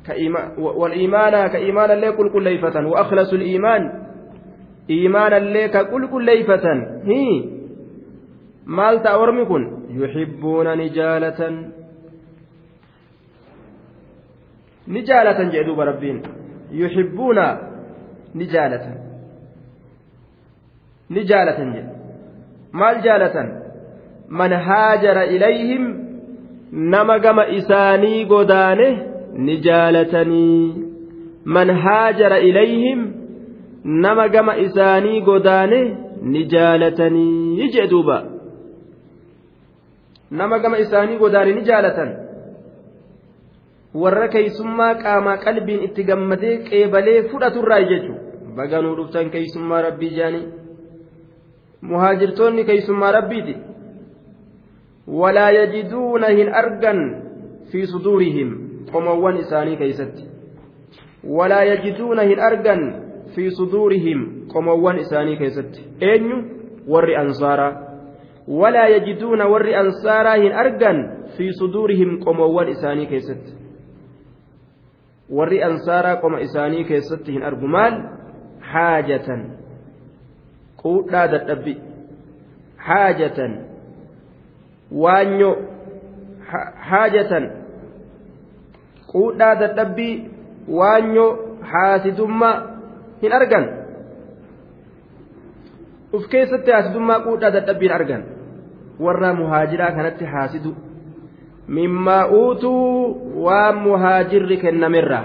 [0.06, 4.04] كإيمان والإيمان كإيمان اللي قل كل ليفة وأخلص الإيمان.
[4.88, 7.36] iimaanallee ka qulqulleeyfatan hii
[8.66, 9.62] maal ta'a ormi kun
[10.00, 10.90] yuxibbuuna ni
[14.86, 16.22] ni jaalatan jedhe duuba rabbiin
[16.80, 17.46] yuhibbuuna
[18.34, 18.96] ni jaalatan
[21.10, 21.90] ni jaalatan jedhe
[22.82, 23.48] maal jaalatan
[24.28, 25.84] man haajara ilayhim
[26.94, 28.88] nama gama isaanii godaane
[29.48, 30.74] ni jaalatanii
[31.44, 33.06] man haajara ilayhim
[33.84, 35.80] nama gama isaanii godaane
[36.22, 37.68] ni jaalatanii
[41.70, 42.23] jaalatan
[44.02, 48.18] warra keeysummaa qaamaa qalbiin itti gammadee qeebalee fudhaturraa jechuun
[48.56, 50.44] baganuu dhuftan keeysummaa rabbii jaanii
[51.92, 53.56] muhaajirtoonni keeysummaa rabbiiti
[55.22, 57.00] walaa yajiduuna hin argan
[57.72, 58.52] fi suduurihim
[58.92, 60.24] qomowwan isaanii keeysatti
[61.38, 62.84] walaa yajiduuna hin argan
[63.34, 64.20] fi suduurihim
[64.52, 66.38] qomowwan isaanii keessatti eenyu
[66.88, 67.72] warri ansaaraa
[68.48, 71.04] walaa yajiduuna warri ansaaraa hin argan
[71.36, 73.52] fi suduurihim qomowwan isaanii keessatti
[75.30, 77.94] warri ansaaraa qoma isaanii keessatti hin argu maal
[78.72, 79.44] haajatan
[80.82, 81.74] quudhaa dadhabbi
[82.88, 83.56] haajatan
[85.04, 85.50] waanyo
[86.90, 87.50] haajatan
[89.12, 90.14] quudhaa dadhabbii
[90.78, 91.26] waanyo
[91.72, 92.54] haasidummaa
[93.22, 93.68] hin argan
[96.12, 98.24] uf keessatti haasidummaa quudhaa dadhabbii hin argan
[99.06, 100.76] warra muhaajiraa kanatti haasidu
[104.64, 105.24] kennamerraa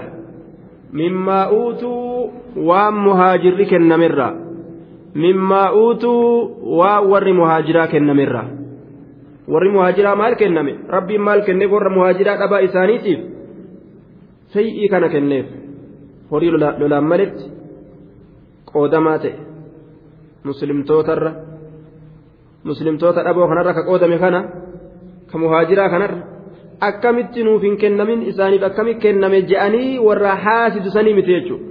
[0.92, 2.32] mimmaa uutuu
[2.68, 4.32] waan muhaajirri kennamerraa
[5.14, 8.48] mimmaa uutuu waan warri muhaajiraa kennamerraa
[9.52, 13.20] warri muhaajiraa maal kenname rabbiin maal kenne warra muhaajiraa dhabaa isaaniitiif
[14.54, 15.46] fay'ii kana kenneef
[16.30, 17.44] horii lolaan maletti
[18.72, 19.34] qoodamaa ta'e
[20.44, 21.32] muslimtootarra
[22.64, 24.40] muslimtoota dhaboo kanarra ka qoodame kana
[25.30, 26.20] ka muhaajiraa kanarra
[26.88, 31.66] akkamitti nuuf hin kennamin isaaniif akkamitti kenname je'anii warra haasidu sanii miti jechuudha.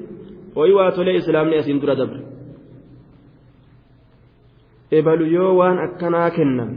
[0.55, 2.19] Ho'i waa tolee islaamni asiin dura dabre.
[4.91, 6.75] Ebalu yoo waan akkanaa kenname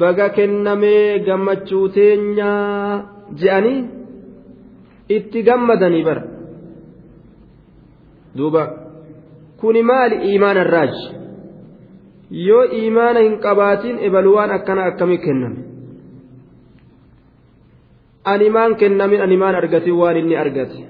[0.00, 3.02] baga kennamee gammachuu teenyaa
[3.42, 3.78] je'anii
[5.16, 6.22] itti gammadanii bara.
[8.36, 8.62] Duuba
[9.60, 11.17] kuni maali iimaana irraaji
[12.30, 15.68] yoo iimaana hin qabaatiin ebalu waan akkana akkamii kenname
[18.24, 20.84] animaan kennamin animaan argatin waan inni argate.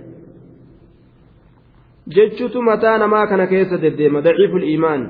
[2.14, 5.03] Jechuutu mataa namaa kana keessa deddeema daciiful iimaan.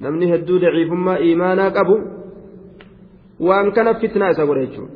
[0.00, 1.96] Namni hedduu daciifummaa iimaanaa qabu
[3.40, 4.86] waan kana fitnaa isa godha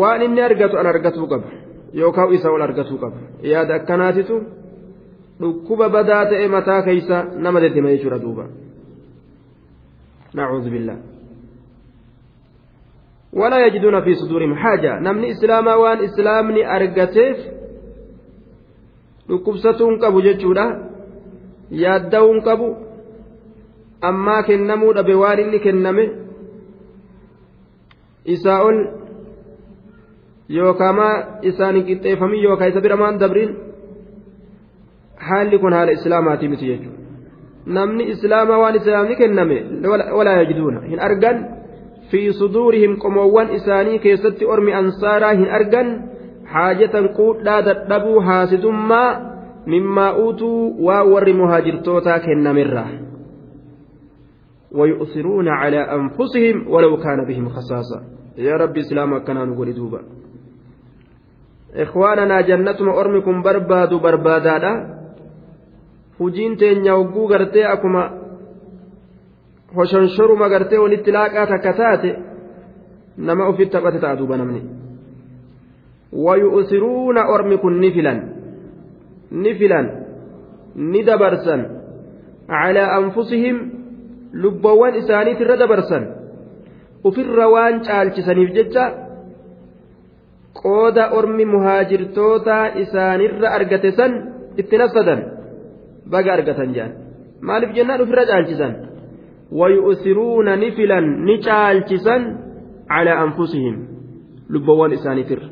[0.00, 1.48] waan inni argatu an argatuu qaba.
[1.94, 3.16] Yookaan isa ol argatuu qaba.
[3.42, 4.40] Yaada akkanaatitu
[5.42, 8.44] dhukkuba badaa ta'e mataa keeysa nama deddema jechuudha duuba.
[10.34, 10.98] Nacuudu billah
[13.32, 15.00] walaa yajiduuna fi suduurihim haaja.
[15.00, 17.38] Namni islaamaa waan islaamni argateef
[19.28, 20.66] dhukkubsatuun qabu jechuudha.
[21.70, 22.76] Yaadda'uun qabu.
[24.00, 26.04] Ammaa kennamuu dhabe waan inni kenname.
[28.24, 28.78] Isaa ol
[30.48, 30.98] yookaan
[31.42, 33.71] isaan hin qixxeeffamin yookaan isa biramaan dabriin
[35.28, 37.00] haalli kun haala islaamaatii miti jechuudha
[37.78, 39.58] namni islaamaa waan islaamni kenname
[40.18, 41.44] walaa yajiduuna hin argan
[42.14, 45.92] fi suduurihim qomoowwan isaanii keessatti ormi ansaaraa hin argan
[46.54, 49.08] haajatan quudhaa dadhabuu haasidummaa
[49.74, 52.90] mimmaa uutuu waa warri muhaajirtootaa kennamirraa
[54.74, 58.02] ويؤثرون على أنفسهم ولو كان بهم خصاصة
[58.38, 60.00] يا رب إسلام كنا نقول دوبا
[61.76, 65.01] إخواننا جنتم أرمكم برباد بربادا
[66.18, 68.02] hujiin teenya hogguu gartee akkuma
[69.76, 72.10] hoshonshoruma gartee walitti laaqaa takka taate
[73.16, 74.62] nama ofitti taphate ta'a duuba namni.
[76.12, 78.18] Wayu'siruuna ormi kun ni filan.
[79.30, 79.86] Ni filan.
[80.74, 81.60] Ni dabarsan.
[82.48, 83.56] Calaa anfusihim
[84.32, 86.04] lubboowwan isaaniitirra dabarsan.
[87.04, 88.84] Ufirra waan caalchisaniif jecha
[90.62, 94.12] qooda ormi muhaajirtoota isaanirra argate san
[94.60, 95.41] itti nafsadan
[96.10, 96.92] baga argatan jedhan
[97.40, 98.72] maaliif jennaan ufirra caalchisan
[99.60, 102.22] wayu'siruuna ni filan ni caalchisan
[102.88, 103.76] calaa anfusihim
[104.48, 105.48] lubboowwan isaaniitirra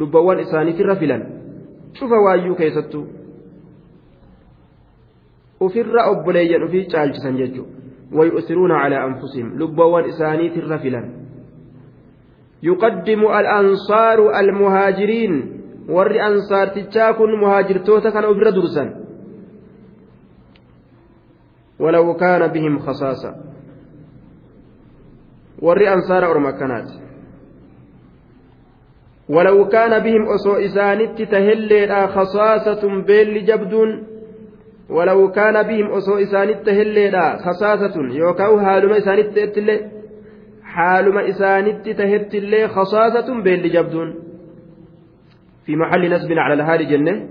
[0.00, 1.22] lubboowwan isaaniitirra filan
[1.98, 3.06] cufa waayyuu keessattuu
[5.60, 7.72] ufirra obboleeyyan ufii caalchisan jechuudha
[8.18, 11.06] wayu'siruuna calaa anfusihim lubboowwan isaaniitirra filan
[12.64, 15.32] يقدم الأنصار المهاجرين
[15.88, 19.04] warri ansaartichaa kun muhaajirtoota kana ofirra dursan.
[21.78, 23.34] ولو كان بهم خصاصة
[25.62, 27.00] warri ansaara orma akkanaati
[29.28, 34.06] ولو كان بهم أسو إسانت تهلي خصاصة بيل جبدون
[34.90, 39.90] ولو كان بهم أسو إسانت تهلي خصاصة يوكاو حالما إسانت تهتلي
[40.62, 44.23] حالما إسانت تهتلي خصاصة بيل جبدون
[45.66, 47.28] في محل نسب على الهال جنة.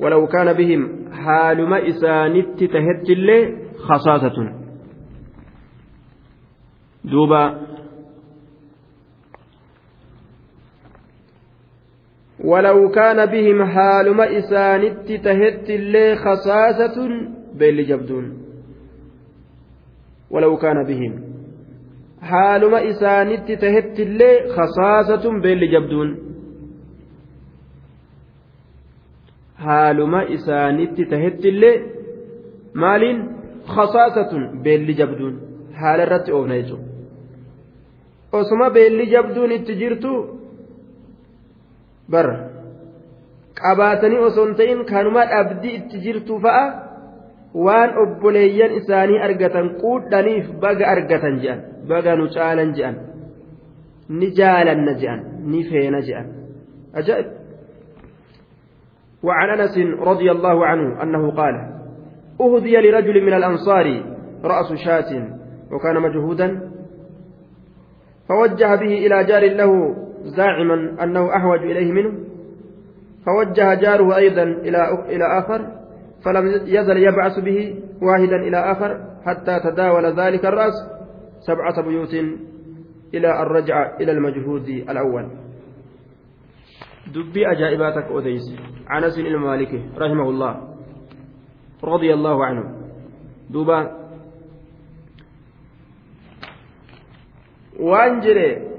[0.00, 4.52] ولو كان بهم حالما إسانت تهتلي خصاصة.
[7.04, 7.68] دوبا.
[12.44, 17.08] ولو كان بهم حالما إسانت تهت اللي خصاصة
[17.54, 18.38] بيل جبدون
[20.30, 21.24] ولو كان بهم
[22.22, 26.27] حالما إسانت تهت اللي خصاصة بيل جبدون
[29.64, 31.76] haaluma isaanitti tahetti illee
[32.74, 33.18] maaliin?
[33.74, 35.34] Khasaasatun beelli jabduun.
[35.80, 36.88] Haala irratti oofna jechuudha
[38.32, 40.12] osuma beelli jabduun itti jirtu
[42.10, 42.36] bara.
[43.60, 46.64] Qabaatanii osoo hin ta'in kanuma dhabdii itti jirtu fa'a
[47.66, 51.60] waan obboleeyyan isaanii argatan quudhaniif baga argatan je'an.
[51.88, 52.96] Baga nu caalan je'an.
[54.18, 55.20] Ni jaalanna je'an.
[55.50, 56.26] Ni feena je'an.
[56.98, 57.37] Ajaa'ib.
[59.22, 61.54] وعن أنس رضي الله عنه أنه قال
[62.40, 64.02] أهدي لرجل من الأنصار
[64.44, 65.28] رأس شاة
[65.72, 66.70] وكان مجهودا
[68.28, 72.12] فوجه به إلى جار له زاعما أنه أحوج إليه منه
[73.26, 75.66] فوجه جاره أيضا إلى إلى آخر
[76.24, 80.74] فلم يزل يبعث به واحدا إلى آخر حتى تداول ذلك الرأس
[81.40, 82.14] سبعة بيوت
[83.14, 85.28] إلى الرجعة إلى المجهود الأول.
[87.13, 88.55] دبي أجائباتك أوديس
[88.87, 90.53] عنس المالكي رحمه الله
[91.83, 92.63] رضي الله عنه
[93.49, 93.79] دوبا
[97.79, 98.73] وانجري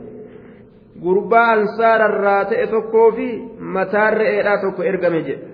[1.03, 3.26] gurbaa ansaararraa ta'e tokkoo fi
[3.76, 5.47] mataan re'eedhaa tokko ergame jedhe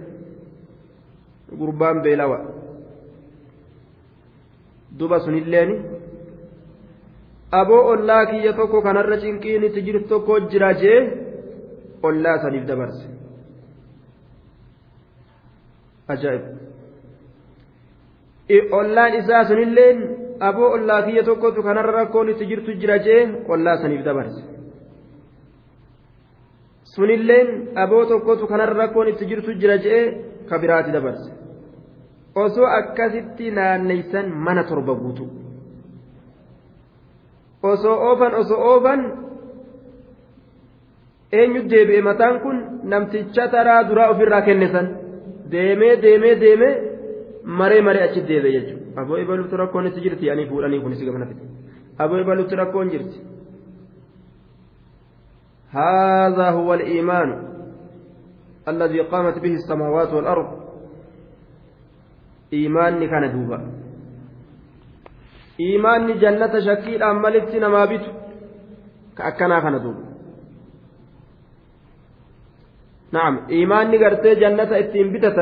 [1.60, 2.38] gurbaan beelawa
[4.98, 5.76] duba sunilleeni
[7.60, 11.00] aboo ollaa kiyya tokko kanarra cinqiin itti jirtu tokko jira jee
[12.07, 13.05] Ollaa saniif dabarse
[16.13, 16.43] ajaa'ib
[18.79, 19.97] ollaan isaa sunilleen
[20.49, 23.21] aboo ollaa kiyya tokkotu kanarra rakkoon itti jirtu jira jee
[23.53, 24.41] ollaa saniif dabarse
[26.95, 27.47] sunilleen
[27.83, 30.05] aboo tokkotu kanarra rakkoon itti jirtu jira je'ee
[30.49, 31.29] ka biraati dabarse
[32.43, 35.25] osoo akkasitti naanneysan mana torba guutu
[37.71, 39.01] osoo oofan osoo oofan
[41.37, 42.57] eenyu deebi'e mataan kun
[42.91, 44.87] namticha taraa duraa ofirraa kennisan
[45.51, 46.73] deemee deemee deemee
[47.59, 51.43] maree maree achi deebi'e jechuudha aboo ibaluutti rakkoon itti jirti ani fuudhanii kunis gamana fide
[52.03, 53.17] aboo ibaluutti rakkoon jirti.
[55.75, 57.29] هذا هو الإيمان
[58.67, 60.47] الذي قامت به السماوات والأرض
[62.53, 63.59] إيمان كان دوبا
[65.59, 68.05] إيمان جنة شكيل أملت نما بيت
[69.17, 70.04] كأكنا كان دوبا
[73.13, 75.37] نعم إيمان قرتي جنة إتين بتة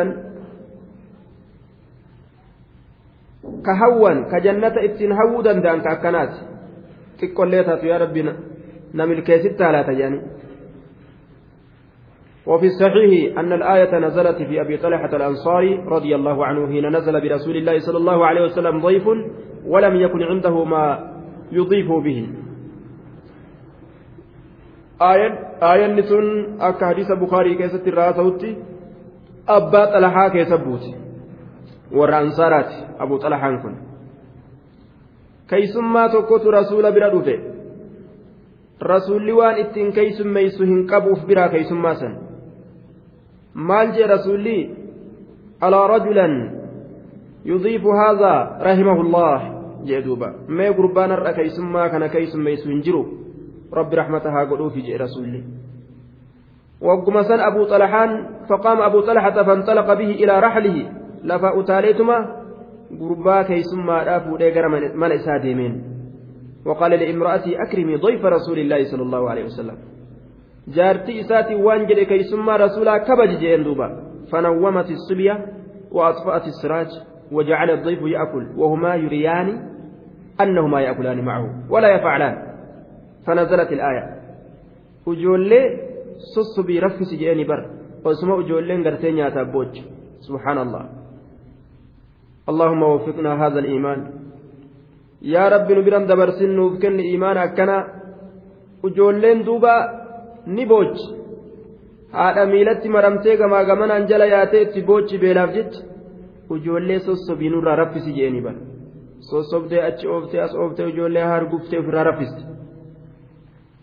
[3.65, 6.33] كهون كجنة إتين هودا دان كأكنات
[7.19, 8.33] تقول ليتها يا ربنا
[8.93, 10.21] نمل كيست لا تجاني.
[12.47, 17.55] وفي الصحيح أن الآية نزلت في أبي طلحة الأنصاري رضي الله عنه حين نزل برسول
[17.57, 19.07] الله صلى الله عليه وسلم ضيف
[19.65, 21.13] ولم يكن عنده ما
[21.51, 22.27] يضيف به.
[25.01, 25.29] آية
[25.73, 26.25] آية نسون
[26.61, 28.57] أكا حديث بخاري كيست الراسوتي
[29.47, 30.93] أبا طلحة كيسبوتي
[31.93, 33.73] warra ansaaraati abu xalahaan kun
[35.49, 37.35] keeysummaa tokkotu rasuula bira dhufe
[38.81, 42.15] rasuulli waan ittiin keeysummeeysu hin qabuuf biraa keeysummaa san
[43.53, 44.57] maal jee rasuulli
[45.61, 46.33] alaa rajulan
[47.51, 48.39] yudiifu haadhaa
[48.69, 49.39] rahimahullah
[49.91, 53.03] jee duuba mee gurbaan har'a keeysummaa kana keeysummeeysu hin jiru
[53.75, 55.43] raxmata haa godhuufi jee rasuulli
[56.81, 58.11] wagguma san abuu xalaxaan
[58.49, 60.87] faqaama abuu xalaxata fanxalaqa bihi ilaa raxlihi
[61.23, 62.17] lafa utaaleetuma
[62.99, 65.93] gurbaa keeysummaadhaa fuudhee gara mana isaa deemeen
[66.65, 69.77] وقال لامرأتي أكرمي ضيف رسول الله صلى الله عليه وسلم
[70.67, 73.87] جارتي إساتي وانجل كي ثم رسولا كبج جين دوبا
[74.31, 75.45] فنومت الصبية
[75.91, 76.87] وأطفأت السراج
[77.31, 79.69] وجعل الضيف يأكل وهما يريان
[80.41, 82.52] أنهما يأكلان معه ولا يفعلان
[83.26, 84.04] فنزلت الآية
[85.06, 85.60] وجولي
[86.34, 87.60] صصبي رفس جيني بر
[88.04, 89.72] واسمه وجولين قرتين يا تابوج
[90.26, 90.84] سبحان الله
[92.50, 94.00] اللهم وفقنا هذا الإيمان
[95.22, 97.76] yaa rabbi nu biran dabarsin nuuf kenni imaana akkana
[98.86, 99.74] ujoolleen duuba
[100.56, 101.06] ni boochi
[102.16, 105.80] haadha miilatti maramtee gamaa gamanaan jala yaatee itti boochi beelaaf jecha
[106.56, 108.60] ijoollee sossobiinurraa raffisi jeeni bara
[109.30, 112.42] sossobdee achi ooftee as ooftee ijoollee harguftee ofirraa raffiste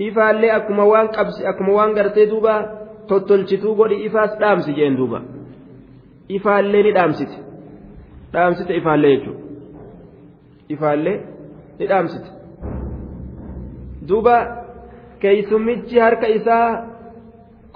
[0.09, 2.55] ifaallee akkuma waan qabsi akkuma waan gartee duuba
[3.09, 5.19] tottolchituu godhi ifaas dhaamsi jeen duuba.
[6.37, 7.37] Ifaallee ni dhaamsite.
[8.33, 9.41] Dhaamsite ifaallee jechuudha
[10.75, 11.17] ifaallee
[11.79, 12.29] ni dhaamsite.
[14.09, 14.37] Duuba
[15.23, 16.67] keeysummichi harka isaa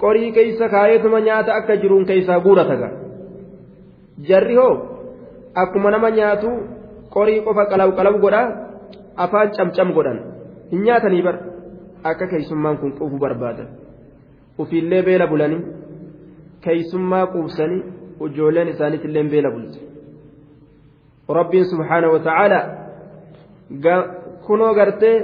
[0.03, 2.91] qorii keeysa kaayeetuma nyaata akka jiruun keeysaa guurata ga'a
[4.29, 4.73] jarri hoo
[5.63, 6.49] akkuma nama nyaatu
[7.15, 8.41] qorii qofa qalaw qalaw godha
[9.23, 10.17] afaan camcam godhan.
[10.71, 11.35] Hin nyaatanii bar
[12.11, 13.67] akka keeysummaan kun quufu barbaadan
[14.63, 15.61] ufiillee beela bulanii
[16.65, 17.81] keeysummaa quubsanii
[18.27, 19.79] ijoolleen isaaniitillee beela bulte
[21.39, 22.59] rabbiin subhaanahu wa ta'aala
[24.47, 25.17] kunoo gartee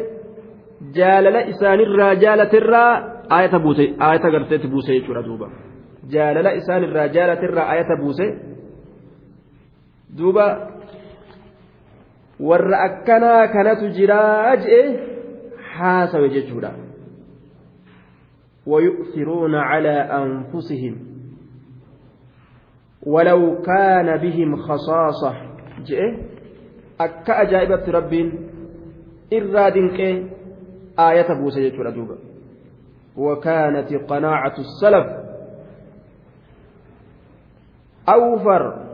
[0.97, 2.91] jaalala isaanirraa jaalatirraa
[3.37, 5.47] ayata buuse ayata garteetti buuse jechuudha duuba.
[6.13, 8.25] Jaalala isaanirraa jaalatirraa ayata buuse
[10.17, 10.45] duuba
[12.49, 15.10] warra akkanaa kanatu jiraa je'e
[15.77, 16.71] haasawe jechuudha
[18.67, 20.95] ويؤثرون على أنفسهم.
[23.05, 25.35] ولو كان بهم خصاصة.
[25.85, 26.17] جئ؟
[27.01, 28.13] أكا أجائبة رب
[29.33, 29.77] إراد
[30.99, 32.17] آية بوسى دوبا.
[33.17, 35.07] وكانت قناعة السلف.
[38.09, 38.85] أوفر.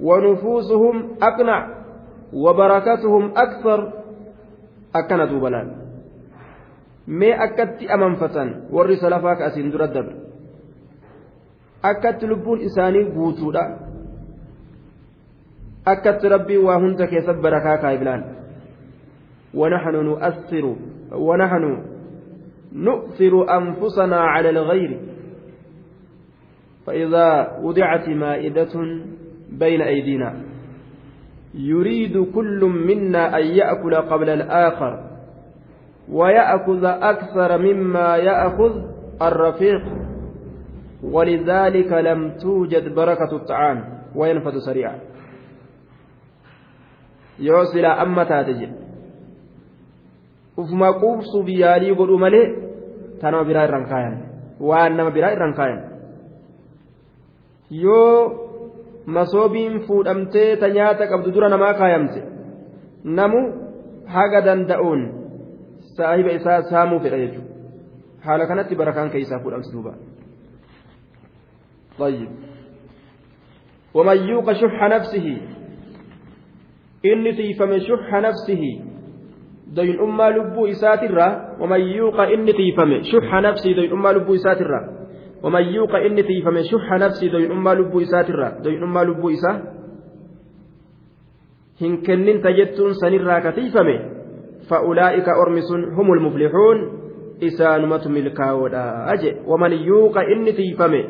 [0.00, 1.84] ونفوسهم أقنع.
[2.32, 3.92] وبركتهم أكثر.
[4.96, 5.83] أكن دوبلان
[7.06, 10.16] mee akkatti amanfatan warri salafaa ka asiin dura dabre
[11.82, 13.64] akkatti lubbuun isaanii guutuudha
[15.84, 18.24] akkatti rabbiin waa hunda keessatti barakaa kaa'ibilaan
[19.54, 20.76] ونحن نؤثر
[21.12, 21.82] ونحن
[22.72, 25.00] نؤثر أنفسنا على الغير
[26.86, 28.74] فإذا وضعت مائدة
[29.50, 30.42] بين أيدينا
[31.54, 35.13] يريد كل منا أن يأكل قبل الآخر
[36.12, 38.82] ويأخذ أكثر مما يأخذ
[39.22, 39.82] الرفيق
[41.02, 43.84] ولذلك لم توجد بركة الطعام
[44.16, 44.98] وينفذ سريعا
[47.38, 48.24] يوصل أما
[51.98, 52.46] godhu malee
[53.18, 54.14] ta nama biraa irraan kaayan
[54.62, 55.80] waan nama biraa irraan kaayan
[57.70, 58.44] yoo
[59.06, 62.22] masoobiin fuudhamtee ta nyaata qabdu dura namaa kaayamte
[63.18, 63.40] namu
[64.06, 65.23] haga danda'uun
[65.96, 67.52] saahiba isaa saamuu fedha jechuudha
[68.26, 69.94] haala kanatti barakaan keessaa fuudhamsi duuba.
[71.98, 72.30] طيب
[73.94, 75.26] ومن يوق شح نفسه
[77.06, 78.64] إني تيفم شح نفسه
[79.76, 84.84] doyin ummaa lubbuu isaatirraa waman yuuqa inni tiifame shuxa nafsii doyin ummaa lubbuu isaatirraa
[85.42, 89.56] waman yuuqa inni tiifame shuxa nafsii doyin ummaa lubbuu isaatirraa doyin ummaa lubbuu isaa
[91.80, 93.96] hin kenninta jettuun sanirraa ka tiifame
[94.70, 96.78] فأولئك أرمس هم المفلحون
[97.42, 101.04] إسانمة ملكاودا أجي ومن يوق إني تيفمي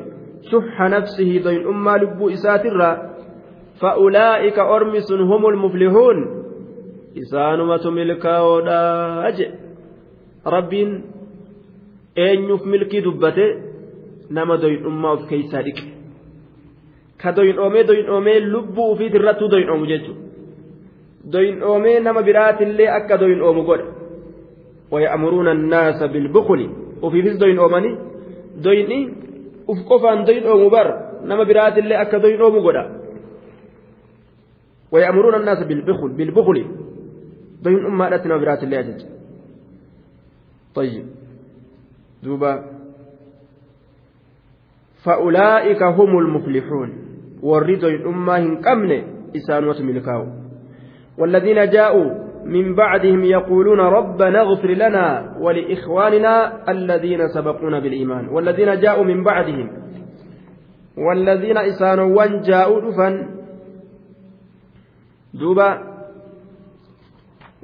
[0.50, 2.90] شح نفسه ضين أما لبو إساترا
[3.80, 6.44] فأولئك أرمس هم المفلحون
[7.14, 9.46] isaanumatu milkaa'oodha je
[10.54, 10.90] rabbiin
[12.24, 13.46] eenyuuf milkii dubbate
[14.30, 15.84] nama doyidhummaa of keeysaa dhiqe
[17.22, 20.23] ka doyidhoomee doyidhoomee lubbuu ufiit irrattuu doyidhoomu jechuudha
[21.32, 24.04] doyidhoomee nama biraatillee akka doyidhoomu godha
[24.94, 26.70] ويأمرون الناس بالبخل
[27.02, 27.98] وفي doyidhoomanii
[28.64, 28.98] doyni
[29.66, 30.86] uf qofaan doyidhoomu bar
[31.24, 32.84] nama biraatillee akka doyidhoomu godha
[34.92, 36.64] ويأمرون الناس بالبخل بالبخل
[37.64, 39.06] بين أمهاتنا nama biraatillee ajaja
[40.74, 41.06] طيب
[42.22, 42.64] دوبا
[45.04, 46.90] فأولئك هم المفلحون
[47.42, 49.02] والرضا الأمة هنكمن
[49.36, 50.43] إسان وتملكاو
[51.18, 58.28] والذين جاءوا من بعدهم يقولون ربنا اغفر لنا ولإخواننا الذين سبقونا بالإيمان.
[58.28, 59.70] والذين جاءوا من بعدهم
[60.98, 63.28] والذين إسانوا جاءوا دفا
[65.34, 65.94] دوبا.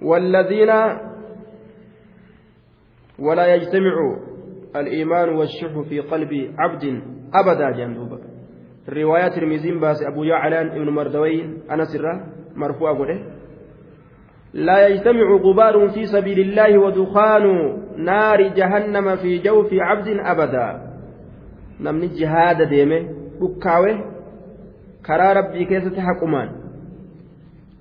[0.02, 0.70] والذين
[3.18, 4.16] ولا يجتمع
[4.76, 7.02] الإيمان والشح في قلب عبد
[7.34, 8.18] أبدا جندوبا
[8.88, 12.26] رواية المزين باس أبو يعلان ابن مردوين أنا سرة
[12.56, 13.39] مرفوع قوله
[14.54, 17.44] لا يجتمع غبار في سبيل الله ودخان
[17.96, 20.68] نار جهنم في جوف عبد أبدا
[21.80, 23.00] نمني جهاد ديمه
[23.40, 24.04] بكاوه
[25.06, 26.60] كرا ربي كيسة حكمان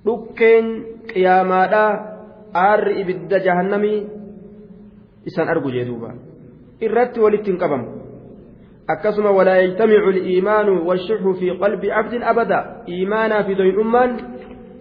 [0.06, 0.66] dhukkeen
[1.12, 1.90] qiyaamaadhaa
[2.64, 3.98] aarri ibidda jahannamii
[5.30, 6.14] isan argu jee duuba
[6.86, 7.86] irratti walitti hin qabamu
[8.94, 12.60] akkasuma walaa yajtamicu liimaanu washuxu fi qalbi abdin abada
[12.94, 14.16] iimaanaa fi doyin'ummaan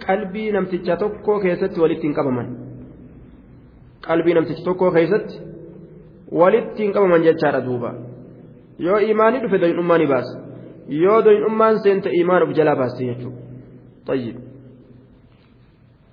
[0.10, 2.48] qalbii namticha tokko keessatti walitti hin qabaman
[4.08, 5.36] qalbii namticha tokko keessatti
[6.42, 7.92] walitti hin qabaman jechaadha duuba
[8.88, 10.36] yoo iimaanii dhufe doyin'ummaa ni baasa
[11.04, 13.38] yoo doyin'ummaan seente iimaan of jalaa baasti jechuudha
[14.10, 14.36] طيب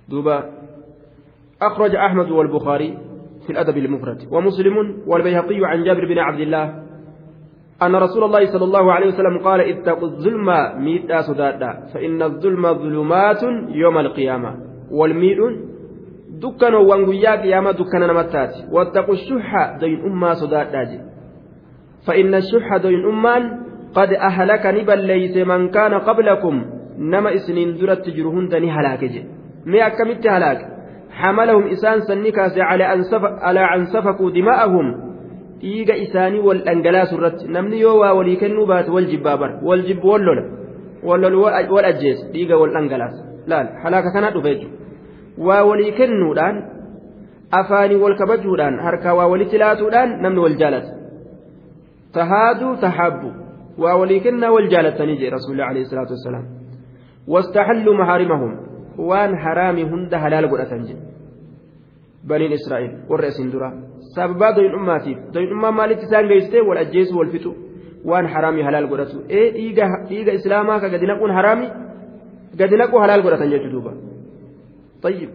[0.09, 0.37] دوبا
[1.61, 2.97] أخرج أحمد والبخاري
[3.45, 6.86] في الأدب المفرد ومسلم والبيهقي عن جابر بن عبد الله
[7.81, 10.47] أن رسول الله صلى الله عليه وسلم قال اتقوا الظلم
[10.83, 14.55] ميتا سدادا فإن الظلم ظلمات يوم القيامة.
[14.91, 15.37] والميل
[16.41, 18.53] دكان وانغويا قيامة دكان نمتات.
[18.71, 21.01] واتقوا الشح دين أما سدادا
[22.07, 23.43] فإن الشح دين أمان
[23.95, 26.65] قد أهلك نبل ليس من كان قبلكم.
[26.97, 29.03] نما إسنين درت جرهن دني هلاك
[29.65, 30.59] مي أكملت هلاك.
[31.11, 33.01] حملهم إسان سنكاس على أن
[34.33, 35.06] دماءهم.
[35.61, 39.83] Dhiiga isaanii wal dhangalaasu irratti namni yoo waa walii kennuu baate wal jibbaa bara wal
[39.89, 40.43] jibbu wal lola
[41.09, 41.41] wal lolu
[41.75, 43.21] wal ajjeesa dhiiga wal dhangalaasa
[43.53, 44.75] laal halaaka kanaa dhufe jechuudha
[45.47, 46.55] waa walii kennuudhaan
[47.59, 50.91] afaanii wal kabajuudhaan harkaa waa walitti laatuudhaan namni wal jaalata
[52.13, 53.29] tahaaduu tahabbu
[53.83, 56.45] waa walii kennaa wal jaalatanii jee rasuulli alayhi salaatu wassalaam
[57.27, 58.51] واستحلوا محارمهم
[58.97, 60.47] وان حرامي هند حلال
[62.29, 63.69] بنين إسرائيل ورئيس درا
[64.15, 67.51] sababaa doyin'ummaatiif doyin'ummaa maalitti isaan geessite wal ajjeesu wal fixu
[68.09, 69.45] waan haraamii halaal godhatu ee
[70.09, 71.67] dhiiga islaamaa ka gadi naquun haraami
[72.59, 73.91] gadi naquu halaal godhatan jechuu duuba
[75.03, 75.31] tayyib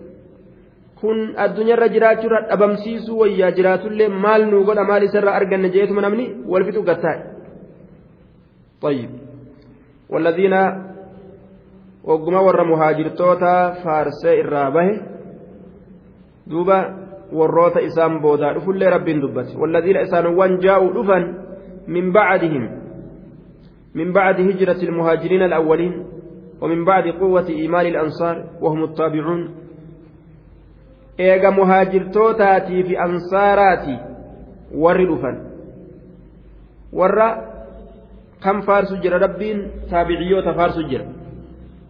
[1.00, 6.64] kun addunyaarra jiraachuurra dhabamsiisuu wayyaa jiraatullee maal nuu godha maal isarraa arganne jeetuma namni wal
[6.68, 7.20] fixu gattaa'e
[8.84, 9.10] tayyib
[10.12, 10.54] والذين
[12.04, 14.86] وقما ور مهاجرتوتا فارسي الرابه
[16.46, 16.78] دوبا
[17.32, 19.56] warroota isaan boodaa dhufullee rabbiin dubbate.
[19.56, 21.18] والذين إسانوان جاءوا دفا
[21.88, 22.82] من بعدهم
[23.94, 26.04] من بعد هجرة المهاجرين الأولين
[26.60, 29.54] ومن بعد قوة إيمان الأنصار وهم التابعون
[31.20, 33.98] إيغا مهاجرتوتاتي في أنصاراتي
[34.74, 35.32] ور دفا
[36.92, 37.18] ور
[38.44, 41.06] كم فارس جرى ربين تابعيوت فارس جرى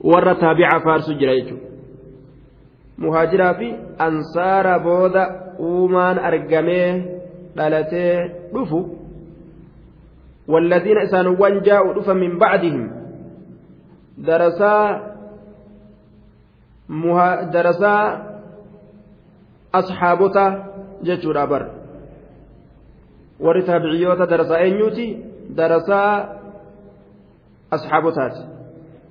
[0.00, 1.56] ور تابع فارس جرى يجو
[2.96, 6.88] muhaajiraa fi ansaara booda uumaan argamee
[7.56, 8.16] dhalatee
[8.54, 9.02] dhufu.
[10.48, 12.90] والذين إسانوان جاءوا دفا من بعدهم
[14.18, 15.00] درسا
[16.88, 17.94] مها درسا
[19.74, 20.46] أصحابتا
[21.02, 21.70] جتشورا بر
[23.40, 26.02] ورتابعيوتا درسا أنيوتي درسا
[27.72, 28.36] أصحابتات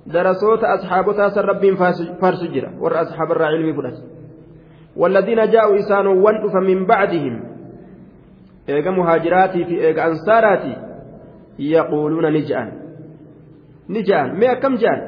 [0.06, 1.76] darasoota asxaabotaa san rabbiin
[2.20, 4.12] faarsu jira warra asxaabarraa ilmii fudhate
[4.96, 7.44] والذين جاءوا إسانوا وندف من بعدهم
[8.68, 10.76] إيجا مهاجراتي في إيجا أنصاراتي
[11.58, 12.72] يقولون نجأن.
[13.88, 14.40] نجأن.
[14.40, 15.00] ما كم جان؟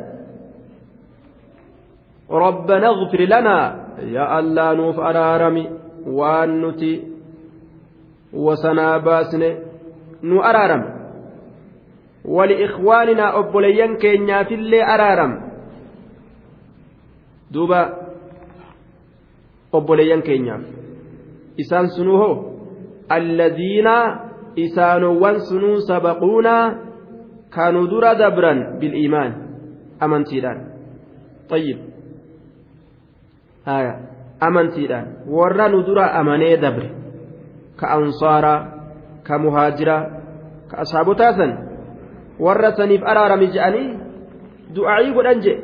[2.30, 5.70] ربنا اغفر لنا يا الله نوف أرارمي
[6.06, 7.02] وأنتي
[8.32, 9.42] وسنا باسن
[10.22, 10.40] نو
[12.24, 15.32] ولإخواننا أبوليان كينيا في اللي أرارم.
[17.50, 17.82] دوبا
[19.74, 20.62] أبوليان كينيا.
[21.60, 22.54] إسان سنوه
[23.12, 23.88] الذين
[24.58, 26.80] إسانوان سنو سبقونا
[27.52, 29.32] كانوا درا دبرا بالإيمان.
[30.02, 30.58] أمنتيدان
[31.48, 31.78] طيب.
[33.66, 33.94] هايا
[34.42, 36.84] أمنتيدان ورا ندرا أمني دبر.
[37.80, 38.56] كأنصارا
[39.26, 39.98] كمهاجرة
[40.70, 41.73] كأصحاب تاسن
[42.38, 43.88] warra saniif araarame je'anii
[44.74, 45.54] du'aa'ii godhan je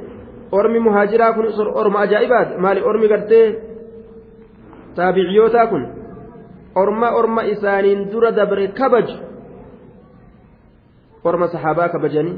[0.52, 3.46] ormi muhaajiraa kun orma ajaa'ibaati maali ormi gartee
[4.96, 5.82] taabiciyootaa kun
[6.74, 9.16] orma orma isaaniin dura dabre kabaju
[11.24, 12.36] orma saxaabaa kabajanii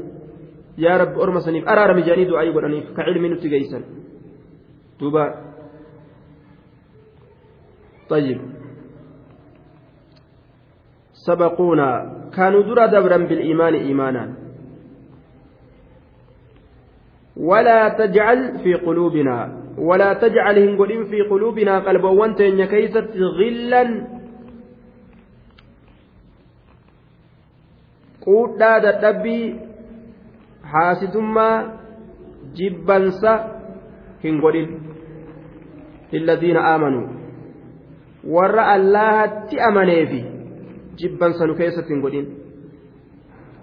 [0.77, 3.83] yaa rabbi orma saniif araarame je'anii du'aa'ii godhaniif ka cilmi nutti geeysan
[4.99, 5.23] duuba
[8.09, 8.39] طيب
[11.25, 11.89] سبقونا.
[12.35, 14.23] كانوا درا دبرا بالإيمان إيمانا.
[17.37, 19.37] ولا تجعل في قلوبنا
[19.77, 23.85] ولا تجعل هنقلين في قلوبنا قلبا وانتين كيست غلا.
[28.23, 29.55] quudhaa dadhabbii
[30.73, 31.63] haasidummaa
[32.59, 33.33] jibbansa
[34.21, 34.69] hin godhin
[36.11, 37.07] lilladhiina aamanuu
[38.35, 40.21] warra allahatti amaneefi
[41.01, 42.27] jibbansa nu keessatti hin godhin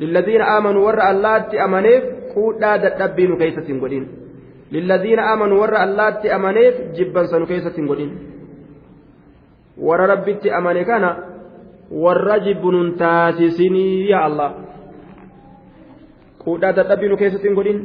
[0.02, 2.04] lilladhiina aamanuu warra allaatti amaneef
[2.34, 4.04] quudhaa dadhabbii nu keessatti hin godhin
[4.76, 8.12] lilladhiina aamanuu warra allaatti amaneef jibbansa nu keessatti hin godhin
[9.88, 11.10] warra rabbitti amane kana
[12.04, 14.50] warra jibbu nun taasisinii yaa allah
[16.44, 17.80] quudhaa dadhabbii nu keessatti hin godhin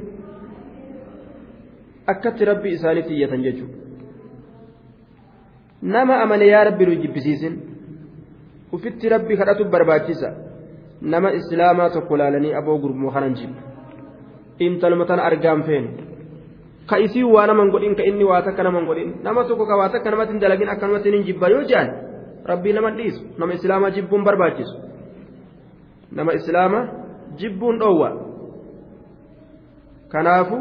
[2.14, 3.78] akkatti rabbi isaanitti iyyatan jechuudha
[5.96, 7.56] nama amane yaa rabbi nu jibbisiisin
[8.74, 10.30] ufitti rabbi kadhatu barbaachisa
[11.02, 13.60] nama islaamaa tokko laalanii aboo gurmoo kanan jibbu
[14.60, 15.90] intaluma tana argaan feenu
[16.90, 19.90] ka isii waa naman godhin ka inni waa takka naman godhin nama tokko ka waa
[19.90, 21.90] takka namatti hin dalagin akkanumatti hin jibba yoo jedhan
[22.46, 24.76] rabbii nama dhiisu nama islaamaa jibbuun barbaachisu
[26.12, 26.84] nama islaamaa
[27.42, 28.10] jibbuun dhoowwa
[30.14, 30.58] kanaafu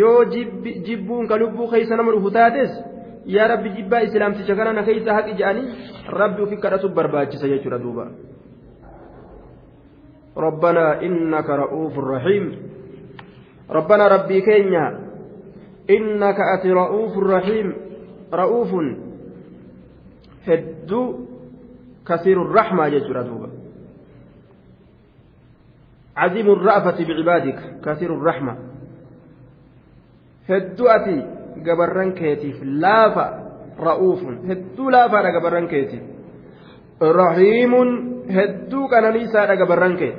[0.00, 0.24] yoo
[0.86, 2.70] jibbuun ka lubbuu keessa nama dhufu taates
[3.26, 5.68] yaa rabbi jibbaa islaamticha kana na keessa haqi jedhanii
[6.08, 8.06] rabbi ufi kadhatu barbaachisa jechuudha duuba.
[10.36, 12.44] ربنا إنك رؤوف رحيم
[13.70, 14.86] ربنا ربي كينيا
[15.90, 17.76] إنك أتي رؤوف رحيم
[18.34, 18.70] رؤوف
[20.48, 21.26] هدو
[22.06, 23.50] كثير الرحمة يجرى دوبا
[26.16, 28.58] عظيم الرأفة بعبادك كثير الرحمة
[30.50, 33.26] هدو أتي gabarran keetiif laafa
[33.78, 36.02] ra'uufun hedduu laafaadha gabarran keetiif.
[37.00, 37.88] Rahiimun
[38.36, 40.12] hedduu qananiisaadha gabarran kee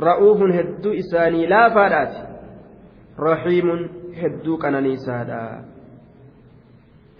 [0.00, 2.20] ra'uufun hedduu isaanii laafaadhaati.
[3.18, 3.80] Rahiimun
[4.22, 5.40] hedduu qananiisaadha.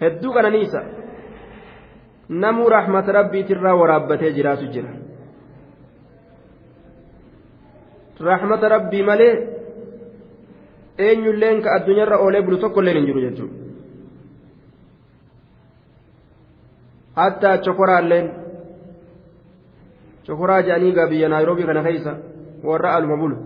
[0.01, 0.83] Hedduu qananiisa.
[2.29, 4.91] Namuu rahmata rabbiitirraa waraabbatee jiraatu jira.
[8.21, 9.54] Rahmata rabbii malee
[10.99, 13.55] eenyulleen ka addunyaarra oolee bulu tokkolleen hin jiru jechuudha
[17.17, 18.31] hattaa chokoraalleen
[20.27, 22.13] chokoraa jedhanii gaa biyya naayiroobii kana keessa
[22.71, 23.37] warra aluma bulu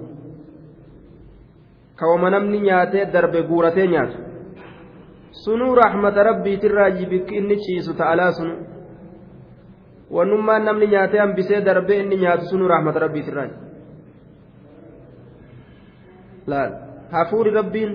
[1.96, 4.16] kawama namni nyaatee darbe guuratee nyaatu
[5.44, 8.54] sunuu raaxmata rabbiitirraa jibikki inni ciisu ta'alaa sunu
[10.16, 13.48] wannummaan namni nyaatee hambisee darbee inni nyaatu sunuu raaxmata rabbiitirraa
[16.46, 17.92] laal hafuuri rabbiin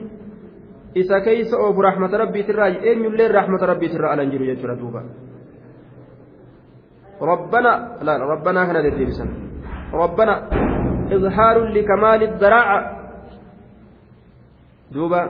[0.96, 5.04] isa keeysa oofu raaxmata rabbiitirraa eenyullee raaxmata rabbiitirraa alan jiru jechuudha duuba.
[7.22, 9.26] ربنا لا ربنا هنا ديبسا
[9.94, 10.34] ربنا
[11.12, 12.80] إظهار لكمال الذراعة
[14.92, 15.24] دوبا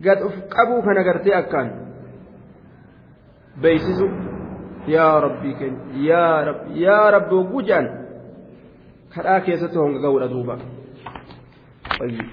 [0.00, 1.70] قد أفقبوا فنقرتي أكان
[3.62, 4.08] بيسسوا
[4.88, 7.86] يا ربي كن يا رب يا رب وجان
[9.14, 10.58] كراكي ستهم قول دوبا
[11.98, 12.28] طيب